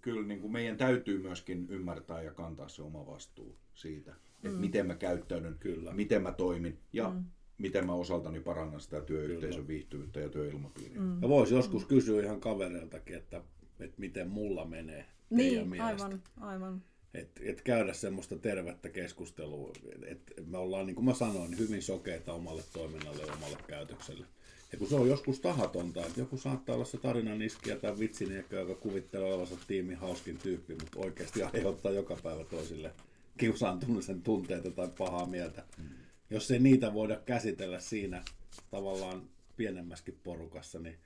kyllä 0.00 0.26
niin 0.26 0.40
kuin 0.40 0.52
meidän 0.52 0.76
täytyy 0.76 1.22
myöskin 1.22 1.66
ymmärtää 1.70 2.22
ja 2.22 2.32
kantaa 2.32 2.68
se 2.68 2.82
oma 2.82 3.06
vastuu 3.06 3.56
siitä, 3.74 4.14
että 4.44 4.58
miten 4.58 4.86
mä 4.86 4.94
käyttäydyn, 4.94 5.56
Kyllä. 5.60 5.92
miten 5.92 6.22
mä 6.22 6.32
toimin 6.32 6.78
ja 6.92 7.10
mm. 7.10 7.24
miten 7.58 7.86
mä 7.86 7.92
osaltani 7.92 8.40
parannan 8.40 8.80
sitä 8.80 9.00
työyhteisön 9.00 9.68
viihtyvyyttä 9.68 10.20
ja 10.20 10.28
työilmapiiriä. 10.28 11.00
Mm. 11.00 11.22
Ja 11.22 11.28
voisi 11.28 11.54
joskus 11.54 11.84
kysyä 11.84 12.22
ihan 12.22 12.40
kavereiltakin, 12.40 13.16
että, 13.16 13.42
että 13.80 14.00
miten 14.00 14.28
mulla 14.28 14.64
menee 14.64 15.06
Niin, 15.30 15.80
aivan, 15.80 16.22
aivan. 16.40 16.82
Et, 17.14 17.30
et 17.42 17.62
käydä 17.62 17.92
semmoista 17.92 18.38
tervettä 18.38 18.88
keskustelua. 18.88 19.72
Et, 20.06 20.32
et 20.36 20.46
me 20.46 20.58
ollaan, 20.58 20.86
niin 20.86 20.94
kuin 20.94 21.04
mä 21.04 21.14
sanoin, 21.14 21.58
hyvin 21.58 21.82
sokeita 21.82 22.32
omalle 22.32 22.62
toiminnalle 22.72 23.22
ja 23.22 23.32
omalle 23.32 23.58
käytökselle. 23.66 24.26
Ja 24.72 24.78
kun 24.78 24.88
se 24.88 24.94
on 24.94 25.08
joskus 25.08 25.40
tahatonta, 25.40 26.06
että 26.06 26.20
joku 26.20 26.36
saattaa 26.36 26.74
olla 26.74 26.84
se 26.84 26.98
tarinan 26.98 27.42
iskiä 27.42 27.76
tai 27.76 27.98
vitsiniekö, 27.98 28.60
joka 28.60 28.74
kuvittelee 28.74 29.28
olevansa 29.28 29.56
tiimin 29.66 29.96
hauskin 29.96 30.38
tyyppi, 30.38 30.74
mutta 30.74 30.98
oikeasti 30.98 31.42
aiheuttaa 31.42 31.92
joka 31.92 32.16
päivä 32.22 32.44
toisille 32.44 32.90
kiusaantumisen 33.38 34.22
tunteita 34.22 34.70
tai 34.70 34.88
pahaa 34.98 35.26
mieltä. 35.26 35.64
Mm. 35.78 35.84
Jos 36.30 36.50
ei 36.50 36.58
niitä 36.58 36.94
voida 36.94 37.16
käsitellä 37.16 37.80
siinä 37.80 38.24
tavallaan 38.70 39.22
pienemmäskin 39.56 40.18
porukassa, 40.24 40.78
niin 40.78 40.98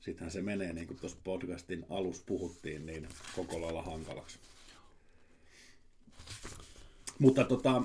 sittenhän 0.00 0.30
se 0.30 0.42
menee, 0.42 0.72
niin 0.72 0.86
kuin 0.86 0.98
tuossa 1.00 1.18
podcastin 1.24 1.86
alussa 1.90 2.22
puhuttiin, 2.26 2.86
niin 2.86 3.08
koko 3.36 3.60
lailla 3.60 3.82
hankalaksi. 3.82 4.38
Mutta 7.18 7.44
tota, 7.44 7.82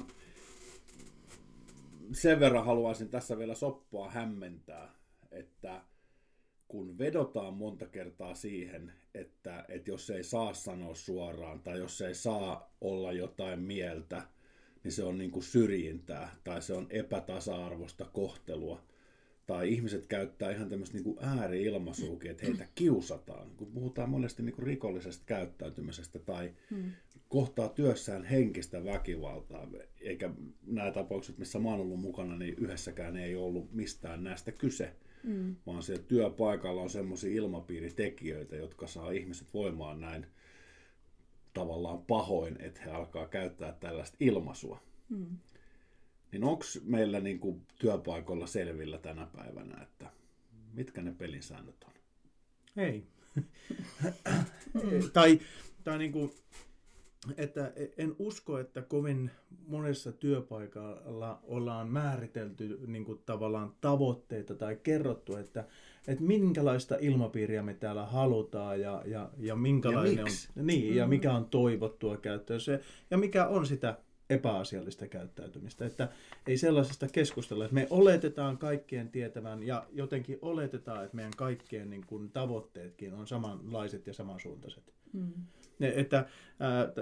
sen 2.12 2.40
verran 2.40 2.66
haluaisin 2.66 3.10
tässä 3.10 3.38
vielä 3.38 3.56
soppaa 3.56 4.10
hämmentää, 4.10 4.90
että 5.32 5.82
kun 6.68 6.98
vedotaan 6.98 7.54
monta 7.54 7.86
kertaa 7.86 8.36
siihen, 8.36 8.94
että, 9.14 9.66
että 9.70 9.92
jos 9.92 10.10
ei 10.10 10.24
saa 10.24 10.54
sanoa 10.54 10.96
suoraan 10.96 11.60
tai 11.60 11.80
jos 11.80 12.02
ei 12.02 12.16
saa 12.16 12.76
olla 12.82 13.12
jotain 13.12 13.60
mieltä, 13.60 14.22
niin 14.84 14.92
se 14.92 15.04
on 15.04 15.18
niin 15.18 15.32
kuin 15.32 15.44
syrjintää 15.44 16.36
tai 16.44 16.62
se 16.62 16.74
on 16.74 16.88
epätasa-arvoista 16.90 18.06
kohtelua. 18.06 18.84
Tai 19.46 19.70
ihmiset 19.70 20.06
käyttää 20.08 20.52
ihan 20.52 20.70
tämmöistä 20.70 20.98
niin 20.98 21.18
ääri-ilmaisuukin, 21.20 22.32
että 22.32 22.46
heitä 22.46 22.68
kiusataan. 22.76 23.52
Kun 23.58 23.72
puhutaan 23.72 24.10
monesti 24.10 24.44
niin 24.44 24.56
kuin 24.56 24.66
rikollisesta 24.66 25.24
käyttäytymisestä 25.26 26.20
tai 26.20 26.54
hmm. 26.70 26.92
Kohtaa 27.30 27.70
työssään 27.70 28.24
henkistä 28.24 28.84
väkivaltaa, 28.84 29.68
eikä 30.02 30.30
nämä 30.68 30.92
tapaukset, 30.92 31.38
missä 31.38 31.60
mä 31.60 31.70
oon 31.70 31.80
ollut 31.80 32.00
mukana, 32.00 32.38
niin 32.38 32.56
yhdessäkään 32.58 33.18
ei 33.18 33.36
ollut 33.36 33.74
mistään 33.74 34.24
näistä 34.24 34.52
kyse. 34.52 34.96
Mm. 35.24 35.56
Vaan 35.66 35.84
siellä 35.84 36.04
työpaikalla 36.04 36.82
on 36.82 36.90
semmoisia 36.90 37.36
ilmapiiritekijöitä, 37.36 38.56
jotka 38.56 38.88
saa 38.88 39.12
ihmiset 39.12 39.54
voimaan 39.54 40.02
näin 40.02 40.26
tavallaan 41.54 42.02
pahoin, 42.02 42.62
että 42.62 42.82
he 42.82 42.92
alkaa 42.92 43.28
käyttää 43.28 43.78
tällaista 43.80 44.18
ilmaisua. 44.20 44.80
Mm. 45.10 45.38
Niin 46.32 46.44
onko 46.44 46.64
meillä 46.84 47.20
niin 47.20 47.40
kuin 47.40 47.62
työpaikoilla 47.80 48.48
selvillä 48.48 48.98
tänä 48.98 49.28
päivänä, 49.36 49.84
että 49.84 50.10
mitkä 50.74 51.02
ne 51.02 51.12
pelisäännöt 51.12 51.84
on? 51.84 51.94
Ei. 52.78 53.08
tai 55.14 55.40
tai 55.84 55.98
niin 55.98 56.12
kuin, 56.12 56.32
että 57.38 57.72
en 57.98 58.16
usko, 58.20 58.60
että 58.60 58.82
kovin 58.82 59.32
monessa 59.68 60.12
työpaikalla 60.12 61.40
ollaan 61.44 61.90
määritelty 61.90 62.80
niin 62.88 63.06
kuin 63.06 63.22
tavallaan 63.26 63.74
tavoitteita 63.82 64.56
tai 64.56 64.80
kerrottu, 64.84 65.36
että, 65.36 65.64
että 66.08 66.24
minkälaista 66.24 66.96
ilmapiiriä 67.00 67.64
me 67.64 67.74
täällä 67.74 68.06
halutaan 68.06 68.82
ja, 68.82 69.02
ja, 69.06 69.30
ja 69.38 69.56
minkälainen 69.56 70.18
Ja 70.18 70.24
on, 70.58 70.68
niin, 70.68 70.96
ja 70.96 71.08
mikä 71.08 71.34
on 71.34 71.46
toivottua 71.46 72.18
käyttöä 72.18 72.60
se, 72.60 72.80
ja 73.12 73.18
mikä 73.18 73.48
on 73.48 73.66
sitä 73.66 73.98
epäasiallista 74.30 75.08
käyttäytymistä. 75.08 75.86
Että 75.86 76.10
ei 76.48 76.58
sellaisesta 76.58 77.08
keskustella, 77.08 77.66
että 77.66 77.76
me 77.76 77.88
oletetaan 77.90 78.58
kaikkien 78.58 79.10
tietävän 79.10 79.64
ja 79.64 79.86
jotenkin 79.92 80.40
oletetaan, 80.42 81.04
että 81.04 81.16
meidän 81.16 81.34
kaikkien 81.38 81.90
niin 81.90 82.06
kuin, 82.08 82.32
tavoitteetkin 82.32 83.14
on 83.14 83.28
samanlaiset 83.28 84.08
ja 84.08 84.14
samansuuntaiset. 84.14 84.84
Mm. 85.14 85.34
Että 85.82 86.26
ää, 86.60 86.94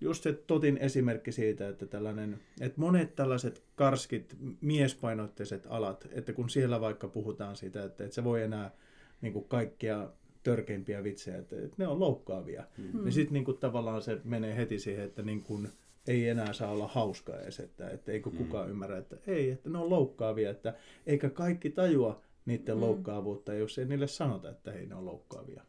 just 0.00 0.22
se 0.22 0.32
Totin 0.32 0.78
esimerkki 0.78 1.32
siitä, 1.32 1.68
että, 1.68 1.86
tällainen, 1.86 2.40
että 2.60 2.80
monet 2.80 3.14
tällaiset 3.14 3.62
karskit 3.74 4.36
miespainoitteiset 4.60 5.66
alat, 5.68 6.08
että 6.12 6.32
kun 6.32 6.50
siellä 6.50 6.80
vaikka 6.80 7.08
puhutaan 7.08 7.56
siitä, 7.56 7.84
että, 7.84 8.04
että 8.04 8.14
se 8.14 8.24
voi 8.24 8.42
enää 8.42 8.70
niin 9.20 9.32
kuin 9.32 9.44
kaikkia 9.44 10.08
törkeimpiä 10.42 11.04
vitsejä, 11.04 11.38
että, 11.38 11.56
että 11.56 11.76
ne 11.78 11.88
on 11.88 12.00
loukkaavia, 12.00 12.64
mm. 12.78 13.04
niin 13.04 13.12
sitten 13.12 13.32
niin 13.32 13.44
kuin, 13.44 13.58
tavallaan 13.58 14.02
se 14.02 14.20
menee 14.24 14.56
heti 14.56 14.78
siihen, 14.78 15.04
että 15.04 15.22
niin 15.22 15.42
kuin, 15.42 15.68
ei 16.06 16.28
enää 16.28 16.52
saa 16.52 16.70
olla 16.70 16.86
hauska 16.86 17.40
edes, 17.40 17.60
että, 17.60 17.90
että 17.90 18.12
eikö 18.12 18.30
kukaan 18.30 18.70
ymmärrä, 18.70 18.98
että 18.98 19.16
ei, 19.26 19.50
että 19.50 19.70
ne 19.70 19.78
on 19.78 19.90
loukkaavia, 19.90 20.50
että 20.50 20.74
eikä 21.06 21.30
kaikki 21.30 21.70
tajua 21.70 22.22
niiden 22.46 22.74
mm. 22.74 22.80
loukkaavuutta, 22.80 23.54
jos 23.54 23.78
ei 23.78 23.84
niille 23.84 24.06
sanota, 24.06 24.50
että 24.50 24.72
hei, 24.72 24.86
ne 24.86 24.94
on 24.94 25.04
loukkaavia. 25.04 25.62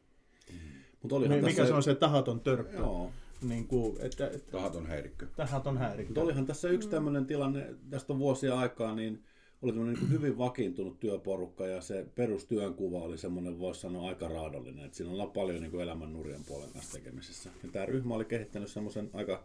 Mutta 1.02 1.16
olihan 1.16 1.38
Mikä 1.38 1.48
tässä, 1.48 1.66
se 1.66 1.74
on 1.74 1.84
se 1.84 1.96
tahaton 1.96 2.40
törppö? 2.40 2.78
Joo. 2.78 3.12
Niin 3.42 3.68
kuin, 3.68 3.98
että, 4.00 4.28
että 4.28 4.52
Tahaton 4.52 4.86
häirikkö. 4.86 5.28
tahaton 5.36 5.78
häirikkö. 5.78 6.10
Mutta 6.10 6.22
olihan 6.22 6.46
tässä 6.46 6.70
yksi 6.70 6.90
tämmöinen 6.90 7.26
tilanne, 7.26 7.76
tästä 7.90 8.14
on 8.14 8.20
vuosia 8.20 8.60
aikaa, 8.60 8.96
niin 8.96 9.24
oli 9.62 9.72
tämmöinen 9.72 9.96
niin 9.96 10.12
hyvin 10.12 10.38
vakiintunut 10.38 11.00
työporukka 11.00 11.68
ja 11.68 11.82
se 11.82 12.06
perustyönkuva 12.16 13.00
oli 13.00 13.18
semmoinen, 13.18 13.60
voisi 13.60 13.82
sanoa, 13.82 14.08
aika 14.08 14.28
raadollinen. 14.28 14.86
Että 14.86 14.98
siinä 14.98 15.12
ollaan 15.12 15.32
paljon 15.32 15.62
niin 15.62 15.72
kuin 15.72 15.84
elämän 15.84 16.14
nurjan 16.14 16.44
puolen 16.48 16.72
kanssa 16.74 16.98
tekemisissä. 16.98 17.50
Ja 17.64 17.70
tämä 17.72 17.86
ryhmä 17.86 18.16
oli 18.16 18.26
kehittänyt 18.26 18.70
semmoisen 18.70 19.10
aika 19.14 19.44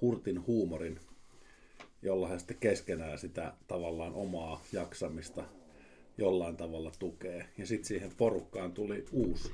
hurtin 0.00 0.46
huumorin, 0.46 1.00
jolla 2.02 2.28
he 2.28 2.38
sitten 2.38 2.56
keskenään 2.60 3.18
sitä 3.18 3.52
tavallaan 3.68 4.14
omaa 4.14 4.62
jaksamista 4.72 5.44
jollain 6.18 6.56
tavalla 6.56 6.92
tukee. 6.98 7.46
Ja 7.58 7.66
sitten 7.66 7.88
siihen 7.88 8.12
porukkaan 8.16 8.72
tuli 8.72 9.04
uusi 9.12 9.52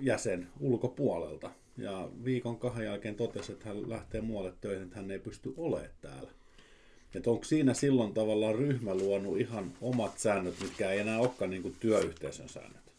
jäsen 0.00 0.48
ulkopuolelta. 0.60 1.50
Ja 1.76 2.08
viikon 2.24 2.58
kahden 2.58 2.86
jälkeen 2.86 3.14
totesi, 3.14 3.52
että 3.52 3.68
hän 3.68 3.90
lähtee 3.90 4.20
muualle 4.20 4.54
töihin, 4.60 4.82
että 4.82 4.96
hän 4.96 5.10
ei 5.10 5.18
pysty 5.18 5.54
olemaan 5.56 5.90
täällä. 6.00 6.30
Että 7.14 7.30
onko 7.30 7.44
siinä 7.44 7.74
silloin 7.74 8.14
tavallaan 8.14 8.54
ryhmä 8.54 8.94
luonut 8.94 9.38
ihan 9.38 9.72
omat 9.80 10.18
säännöt, 10.18 10.54
mitkä 10.60 10.90
ei 10.90 11.00
enää 11.00 11.18
olekaan 11.18 11.50
niin 11.50 11.62
kuin 11.62 11.76
työyhteisön 11.80 12.48
säännöt? 12.48 12.92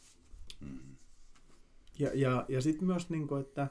Ja, 1.99 2.09
ja, 2.13 2.45
ja 2.49 2.61
sitten 2.61 2.87
myös, 2.87 3.09
niin 3.09 3.27
kuin, 3.27 3.41
että, 3.41 3.67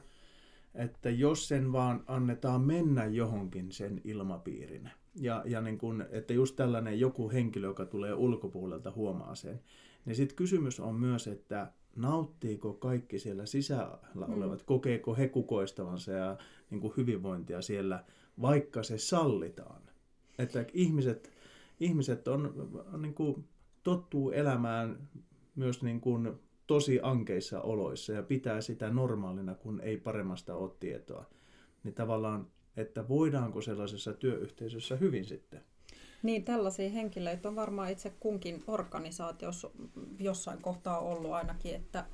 että 0.75 1.09
jos 1.09 1.47
sen 1.47 1.71
vaan 1.71 2.03
annetaan 2.07 2.61
mennä 2.61 3.05
johonkin 3.05 3.71
sen 3.71 4.01
ilmapiirin, 4.03 4.89
ja, 5.15 5.43
ja 5.45 5.61
niin 5.61 5.77
kuin, 5.77 6.05
että 6.09 6.33
just 6.33 6.55
tällainen 6.55 6.99
joku 6.99 7.31
henkilö, 7.31 7.67
joka 7.67 7.85
tulee 7.85 8.13
ulkopuolelta 8.13 8.91
huomaa 8.91 9.35
sen, 9.35 9.61
niin 10.05 10.15
sitten 10.15 10.35
kysymys 10.35 10.79
on 10.79 10.95
myös, 10.95 11.27
että 11.27 11.71
nauttiiko 11.95 12.73
kaikki 12.73 13.19
siellä 13.19 13.45
sisällä 13.45 14.25
olevat, 14.27 14.63
kokeeko 14.63 15.15
he 15.15 15.27
kukoistavansa 15.27 16.11
ja 16.11 16.37
niin 16.69 16.81
kuin 16.81 16.93
hyvinvointia 16.97 17.61
siellä, 17.61 18.03
vaikka 18.41 18.83
se 18.83 18.97
sallitaan. 18.97 19.81
Että 20.39 20.65
ihmiset, 20.73 21.31
ihmiset 21.79 22.27
on, 22.27 22.71
on 22.93 23.01
niin 23.01 23.13
kuin 23.13 23.47
tottuu 23.83 24.31
elämään 24.31 25.09
myös 25.55 25.83
niin 25.83 26.01
kuin 26.01 26.31
tosi 26.67 26.99
ankeissa 27.03 27.61
oloissa 27.61 28.13
ja 28.13 28.23
pitää 28.23 28.61
sitä 28.61 28.89
normaalina, 28.89 29.55
kun 29.55 29.81
ei 29.81 29.97
paremmasta 29.97 30.55
ole 30.55 30.71
tietoa. 30.79 31.25
Niin 31.83 31.93
tavallaan, 31.93 32.47
että 32.77 33.07
voidaanko 33.07 33.61
sellaisessa 33.61 34.13
työyhteisössä 34.13 34.95
hyvin 34.95 35.25
sitten? 35.25 35.61
Niin, 36.23 36.43
tällaisia 36.43 36.89
henkilöitä 36.89 37.49
on 37.49 37.55
varmaan 37.55 37.91
itse 37.91 38.13
kunkin 38.19 38.63
organisaatiossa 38.67 39.69
jossain 40.19 40.61
kohtaa 40.61 40.99
ollut 40.99 41.31
ainakin, 41.31 41.75
että 41.75 42.05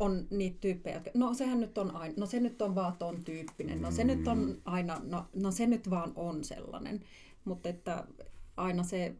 on 0.00 0.26
niitä 0.30 0.58
tyyppejä, 0.60 0.96
jotka, 0.96 1.10
no 1.14 1.34
sehän 1.34 1.60
nyt 1.60 1.78
on 1.78 1.96
aina, 1.96 2.14
no 2.16 2.26
se 2.26 2.40
nyt 2.40 2.62
on 2.62 2.74
vaan 2.74 2.96
ton 2.98 3.24
tyyppinen, 3.24 3.82
no 3.82 3.90
se 3.90 4.04
nyt 4.04 4.28
on 4.28 4.38
mm. 4.38 4.56
aina, 4.64 5.00
no, 5.04 5.26
no 5.34 5.50
se 5.50 5.66
nyt 5.66 5.90
vaan 5.90 6.12
on 6.16 6.44
sellainen. 6.44 7.00
Mutta 7.44 7.68
että 7.68 8.04
aina 8.56 8.82
se 8.82 9.14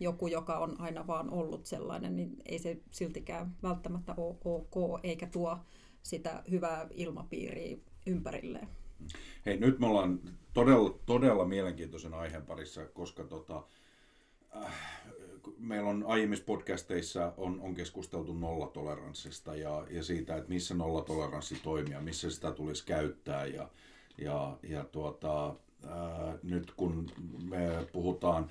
joku, 0.00 0.26
joka 0.26 0.58
on 0.58 0.80
aina 0.80 1.06
vaan 1.06 1.30
ollut 1.30 1.66
sellainen, 1.66 2.16
niin 2.16 2.36
ei 2.46 2.58
se 2.58 2.80
siltikään 2.90 3.56
välttämättä 3.62 4.14
ole 4.16 4.36
ok, 4.44 5.00
eikä 5.02 5.26
tuo 5.26 5.58
sitä 6.02 6.42
hyvää 6.50 6.86
ilmapiiriä 6.90 7.76
ympärilleen. 8.06 8.68
Hei, 9.46 9.56
nyt 9.56 9.78
me 9.78 9.86
ollaan 9.86 10.20
todella, 10.52 10.98
todella 11.06 11.44
mielenkiintoisen 11.44 12.14
aiheen 12.14 12.46
parissa, 12.46 12.86
koska 12.86 13.24
tota, 13.24 13.62
äh, 14.56 14.74
meillä 15.58 15.90
on 15.90 16.04
aiemmissa 16.06 16.44
podcasteissa 16.44 17.32
on, 17.36 17.60
on 17.60 17.74
keskusteltu 17.74 18.34
nollatoleranssista 18.34 19.56
ja, 19.56 19.86
ja 19.90 20.02
siitä, 20.02 20.36
että 20.36 20.48
missä 20.48 20.74
nollatoleranssi 20.74 21.60
toimii 21.62 22.00
missä 22.00 22.30
sitä 22.30 22.50
tulisi 22.50 22.86
käyttää. 22.86 23.46
Ja, 23.46 23.68
ja, 24.18 24.56
ja 24.62 24.84
tuota, 24.84 25.48
äh, 25.84 26.34
nyt 26.42 26.72
kun 26.76 27.10
me 27.42 27.86
puhutaan 27.92 28.50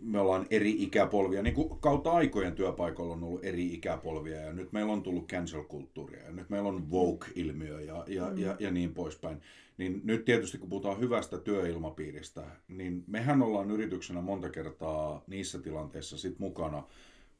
me 0.00 0.20
ollaan 0.20 0.46
eri 0.50 0.82
ikäpolvia, 0.82 1.42
niin 1.42 1.54
kuin 1.54 1.80
kautta 1.80 2.12
aikojen 2.12 2.52
työpaikoilla 2.52 3.14
on 3.14 3.24
ollut 3.24 3.44
eri 3.44 3.74
ikäpolvia 3.74 4.40
ja 4.40 4.52
nyt 4.52 4.72
meillä 4.72 4.92
on 4.92 5.02
tullut 5.02 5.32
cancel-kulttuuria 5.32 6.24
ja 6.24 6.32
nyt 6.32 6.50
meillä 6.50 6.68
on 6.68 6.90
woke-ilmiö 6.90 7.80
ja, 7.80 8.04
ja, 8.06 8.30
mm. 8.30 8.38
ja, 8.38 8.56
ja 8.58 8.70
niin 8.70 8.94
poispäin. 8.94 9.40
Niin 9.78 10.00
nyt 10.04 10.24
tietysti 10.24 10.58
kun 10.58 10.68
puhutaan 10.68 11.00
hyvästä 11.00 11.38
työilmapiiristä, 11.38 12.42
niin 12.68 13.04
mehän 13.06 13.42
ollaan 13.42 13.70
yrityksenä 13.70 14.20
monta 14.20 14.50
kertaa 14.50 15.24
niissä 15.26 15.58
tilanteissa 15.58 16.18
sit 16.18 16.38
mukana, 16.38 16.82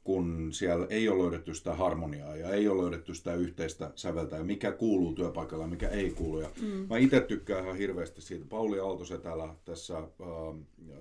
kun 0.03 0.53
siellä 0.53 0.87
ei 0.89 1.09
ole 1.09 1.23
löydetty 1.23 1.53
sitä 1.53 1.73
harmoniaa 1.73 2.35
ja 2.35 2.49
ei 2.49 2.67
ole 2.67 2.81
löydetty 2.81 3.13
sitä 3.13 3.35
yhteistä 3.35 3.91
säveltä 3.95 4.35
ja 4.35 4.43
mikä 4.43 4.71
kuuluu 4.71 5.13
työpaikalla 5.13 5.63
ja 5.63 5.69
mikä 5.69 5.89
ei 5.89 6.09
kuulu. 6.09 6.39
Ja 6.39 6.49
mm. 6.61 6.87
Mä 6.89 6.97
itse 6.97 7.21
tykkään 7.21 7.63
ihan 7.63 7.77
hirveästi 7.77 8.21
siitä. 8.21 8.45
Pauli 8.49 8.79
Aalto 8.79 9.17
täällä 9.17 9.55
tässä 9.65 9.97
äh, 9.97 10.07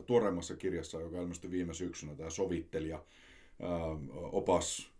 tuoreimmassa 0.07 0.57
kirjassa, 0.57 1.01
joka 1.01 1.21
ilmestyi 1.21 1.51
viime 1.51 1.75
syksynä, 1.75 2.15
tämä 2.15 2.31
sovittelija, 2.31 2.97
äh, 2.97 3.71
opas 4.33 4.91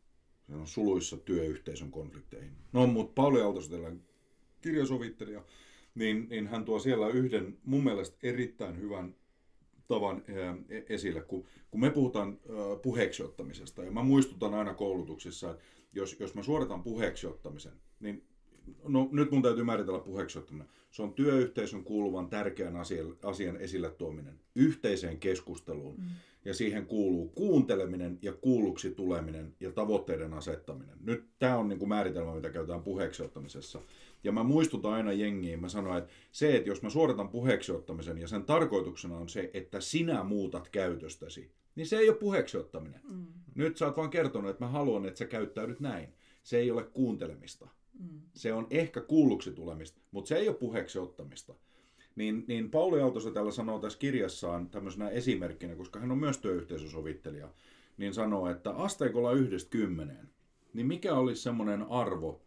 on 0.53 0.67
suluissa 0.67 1.17
työyhteisön 1.17 1.91
konflikteihin. 1.91 2.53
No, 2.73 2.87
mutta 2.87 3.13
Pauli 3.15 3.41
Aaltosetälä 3.41 3.93
kirjasovittelija, 4.61 5.43
niin, 5.95 6.27
niin 6.31 6.47
hän 6.47 6.65
tuo 6.65 6.79
siellä 6.79 7.09
yhden 7.09 7.59
mun 7.65 7.85
mielestä 7.85 8.17
erittäin 8.23 8.81
hyvän 8.81 9.15
tavan 9.89 10.23
e, 10.69 10.83
esille, 10.89 11.21
kun, 11.21 11.45
kun 11.71 11.81
me 11.81 11.91
puhutaan 11.91 12.39
puheeksi 12.83 13.23
ottamisesta, 13.23 13.85
ja 13.85 13.91
mä 13.91 14.03
muistutan 14.03 14.55
aina 14.55 14.75
koulutuksissa, 14.75 15.51
että 15.51 15.65
jos, 15.93 16.21
jos 16.21 16.35
mä 16.35 16.43
suoritan 16.43 16.83
puheeksi 16.83 17.27
ottamisen, 17.27 17.73
niin 18.01 18.25
no, 18.85 19.09
nyt 19.13 19.31
mun 19.31 19.43
täytyy 19.43 19.65
määritellä 19.65 19.99
puheeksi 19.99 20.39
ottaminen. 20.39 20.69
Se 20.91 21.03
on 21.03 21.15
työyhteisön 21.15 21.85
kuuluvan 21.85 22.31
tärkeän 22.31 22.77
asian, 22.77 23.17
asian 23.23 23.57
esille 23.57 23.91
tuominen 23.91 24.41
yhteiseen 24.55 25.19
keskusteluun, 25.19 25.97
mm. 25.99 26.07
Ja 26.45 26.55
siihen 26.55 26.87
kuuluu 26.87 27.29
kuunteleminen 27.29 28.19
ja 28.23 28.33
kuulluksi 28.33 28.91
tuleminen 28.91 29.55
ja 29.61 29.73
tavoitteiden 29.73 30.35
asettaminen. 30.35 30.97
Nyt 31.05 31.25
tämä 31.39 31.57
on 31.57 31.69
niin 31.69 31.79
kuin 31.79 31.89
määritelmä, 31.89 32.35
mitä 32.35 32.51
käytetään 32.51 32.83
puheeksi 32.83 33.23
ottamisessa. 33.23 33.81
Ja 34.25 34.33
mä 34.33 34.43
muistutan 34.43 34.93
aina 34.93 35.13
jengiin, 35.13 35.61
mä 35.61 35.69
sanoin, 35.69 35.99
että 35.99 36.11
se, 36.33 36.57
että 36.57 36.69
jos 36.69 36.83
mä 36.83 36.91
suoritan 36.91 37.29
puheeksi 37.29 37.73
ottamisen 37.73 38.19
ja 38.19 38.29
sen 38.29 38.45
tarkoituksena 38.45 39.17
on 39.17 39.29
se, 39.29 39.51
että 39.55 39.81
sinä 39.81 40.23
muutat 40.23 40.69
käytöstäsi, 40.69 41.51
niin 41.75 41.87
se 41.87 41.99
ei 41.99 42.09
ole 42.09 42.19
puheeksi 42.19 42.57
ottaminen. 42.57 43.01
Mm. 43.13 43.27
Nyt 43.55 43.77
sä 43.77 43.87
oot 43.87 43.97
vaan 43.97 44.11
kertonut, 44.11 44.51
että 44.51 44.65
mä 44.65 44.71
haluan, 44.71 45.07
että 45.07 45.19
sä 45.19 45.25
käyttäydyt 45.25 45.81
näin. 45.81 46.09
Se 46.43 46.59
ei 46.59 46.71
ole 46.71 46.85
kuuntelemista. 46.85 47.69
Mm. 47.99 48.21
Se 48.35 48.53
on 48.53 48.67
ehkä 48.71 49.01
kuulluksi 49.01 49.53
tulemista, 49.53 50.01
mutta 50.11 50.29
se 50.29 50.37
ei 50.37 50.49
ole 50.49 50.57
puheeksi 50.57 50.99
ottamista. 50.99 51.55
Niin, 52.19 52.45
niin 52.49 52.71
Pauli 52.71 53.01
Aaltosa 53.01 53.31
tällä 53.31 53.51
sanoo 53.51 53.79
tässä 53.79 53.99
kirjassaan 53.99 54.71
tämmöisenä 54.71 55.09
esimerkkinä, 55.09 55.75
koska 55.75 56.01
hän 56.01 56.11
on 56.11 56.19
myös 56.19 56.39
työyhteisösovittelija, 56.39 57.49
niin 57.99 58.15
sanoo, 58.15 58.51
että 58.51 58.71
asteikolla 58.71 59.33
yhdestä 59.33 59.71
kymmeneen, 59.71 60.29
niin 60.75 60.87
mikä 60.87 61.15
olisi 61.15 61.43
semmoinen 61.43 61.83
arvo, 61.83 62.41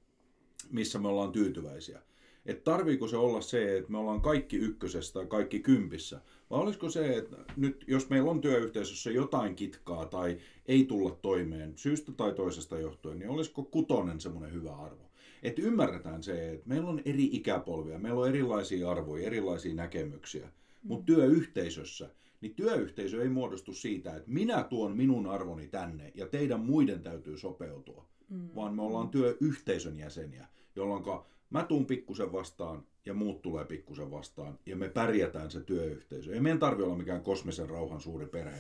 missä 0.70 1.00
me 1.00 1.08
ollaan 1.08 1.32
tyytyväisiä. 1.32 2.02
Että 2.46 2.64
tarviiko 2.64 3.08
se 3.08 3.18
olla 3.18 3.42
se, 3.42 3.78
että 3.78 3.92
me 3.92 3.98
ollaan 3.98 4.22
kaikki 4.22 4.58
ykkösestä 4.58 5.14
tai 5.14 5.26
kaikki 5.26 5.60
kympissä, 5.60 6.22
vai 6.50 6.60
olisiko 6.60 6.90
se, 6.90 7.18
että 7.18 7.38
nyt 7.58 7.84
jos 7.88 8.10
meillä 8.10 8.32
on 8.32 8.42
työyhteisössä 8.42 9.12
jotain 9.12 9.56
kitkaa 9.56 10.06
tai 10.06 10.38
ei 10.66 10.86
tulla 10.86 11.12
toimeen 11.22 11.74
syystä 11.76 12.12
tai 12.12 12.34
toisesta 12.34 12.80
johtuen, 12.80 13.20
niin 13.20 13.30
olisiko 13.30 13.64
kutonen 13.64 14.20
semmoinen 14.20 14.54
hyvä 14.54 14.76
arvo? 14.76 15.11
Että 15.43 15.62
ymmärretään 15.62 16.23
se, 16.23 16.51
että 16.51 16.69
meillä 16.69 16.89
on 16.89 17.01
eri 17.06 17.30
ikäpolvia, 17.32 17.99
meillä 17.99 18.21
on 18.21 18.30
erilaisia 18.30 18.89
arvoja, 18.89 19.27
erilaisia 19.27 19.75
näkemyksiä, 19.75 20.49
mutta 20.84 21.06
työyhteisössä, 21.06 22.10
niin 22.41 22.56
työyhteisö 22.56 23.21
ei 23.21 23.30
muodostu 23.30 23.73
siitä, 23.73 24.15
että 24.15 24.32
minä 24.32 24.63
tuon 24.63 24.97
minun 24.97 25.27
arvoni 25.27 25.67
tänne 25.67 26.12
ja 26.15 26.27
teidän 26.27 26.60
muiden 26.60 27.04
täytyy 27.04 27.38
sopeutua, 27.38 28.06
mm. 28.30 28.49
vaan 28.56 28.75
me 28.75 28.82
ollaan 28.82 29.10
työyhteisön 29.10 29.97
jäseniä 29.97 30.47
jolloin 30.75 31.04
mä 31.49 31.63
tuun 31.63 31.86
pikkusen 31.86 32.32
vastaan 32.32 32.84
ja 33.06 33.13
muut 33.13 33.41
tulee 33.41 33.65
pikkusen 33.65 34.12
vastaan 34.12 34.60
ja 34.65 34.75
me 34.75 34.89
pärjätään 34.89 35.51
se 35.51 35.60
työyhteisö. 35.60 36.34
Ei 36.34 36.39
meidän 36.39 36.60
tarvitse 36.60 36.86
olla 36.86 36.97
mikään 36.97 37.23
kosmisen 37.23 37.69
rauhan 37.69 38.01
suuri 38.01 38.25
perhe, 38.25 38.58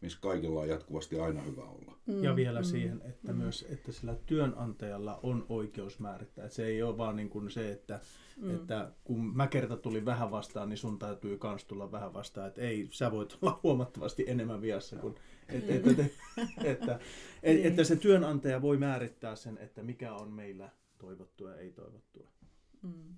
missä 0.00 0.18
kaikilla 0.20 0.60
on 0.60 0.68
jatkuvasti 0.68 1.20
aina 1.20 1.42
hyvä 1.42 1.62
olla. 1.62 1.98
Mm, 2.06 2.24
ja 2.24 2.36
vielä 2.36 2.60
mm, 2.60 2.64
siihen, 2.64 3.02
että 3.04 3.32
mm. 3.32 3.38
myös 3.38 3.66
että 3.70 3.92
sillä 3.92 4.14
työnantajalla 4.26 5.20
on 5.22 5.46
oikeus 5.48 6.00
määrittää. 6.00 6.44
Että 6.44 6.54
se 6.54 6.66
ei 6.66 6.82
ole 6.82 6.98
vaan 6.98 7.16
niin 7.16 7.30
kuin 7.30 7.50
se, 7.50 7.72
että, 7.72 8.00
mm. 8.36 8.54
että 8.54 8.92
kun 9.04 9.36
mä 9.36 9.46
kerta 9.46 9.76
tulin 9.76 10.04
vähän 10.04 10.30
vastaan, 10.30 10.68
niin 10.68 10.78
sun 10.78 10.98
täytyy 10.98 11.38
kans 11.38 11.64
tulla 11.64 11.92
vähän 11.92 12.14
vastaan. 12.14 12.48
Että 12.48 12.60
ei, 12.60 12.88
sä 12.90 13.10
voit 13.10 13.38
olla 13.42 13.60
huomattavasti 13.62 14.24
enemmän 14.26 14.62
viassa 14.62 14.96
kuin 14.96 15.14
et, 15.48 15.70
et, 15.70 15.86
et, 15.86 15.98
et, 15.98 16.12
että, 16.64 16.98
et, 17.42 17.66
että 17.66 17.84
se 17.84 17.96
työnantaja 17.96 18.62
voi 18.62 18.76
määrittää 18.76 19.36
sen, 19.36 19.58
että 19.58 19.82
mikä 19.82 20.14
on 20.14 20.32
meillä 20.32 20.70
toivottua 20.98 21.50
ja 21.50 21.56
ei 21.56 21.70
toivottua. 21.70 22.28
Mm. 22.82 23.14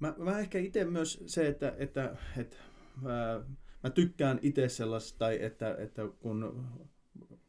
Mä, 0.00 0.14
mä 0.18 0.38
ehkä 0.38 0.58
itse 0.58 0.84
myös 0.84 1.24
se, 1.26 1.48
että, 1.48 1.74
että, 1.78 2.16
että 2.36 2.56
mä, 3.02 3.40
mä 3.86 3.90
tykkään 3.90 4.38
itse 4.42 4.68
sellaista, 4.68 5.18
tai 5.18 5.38
että, 5.40 5.76
että 5.78 6.02
kun 6.20 6.64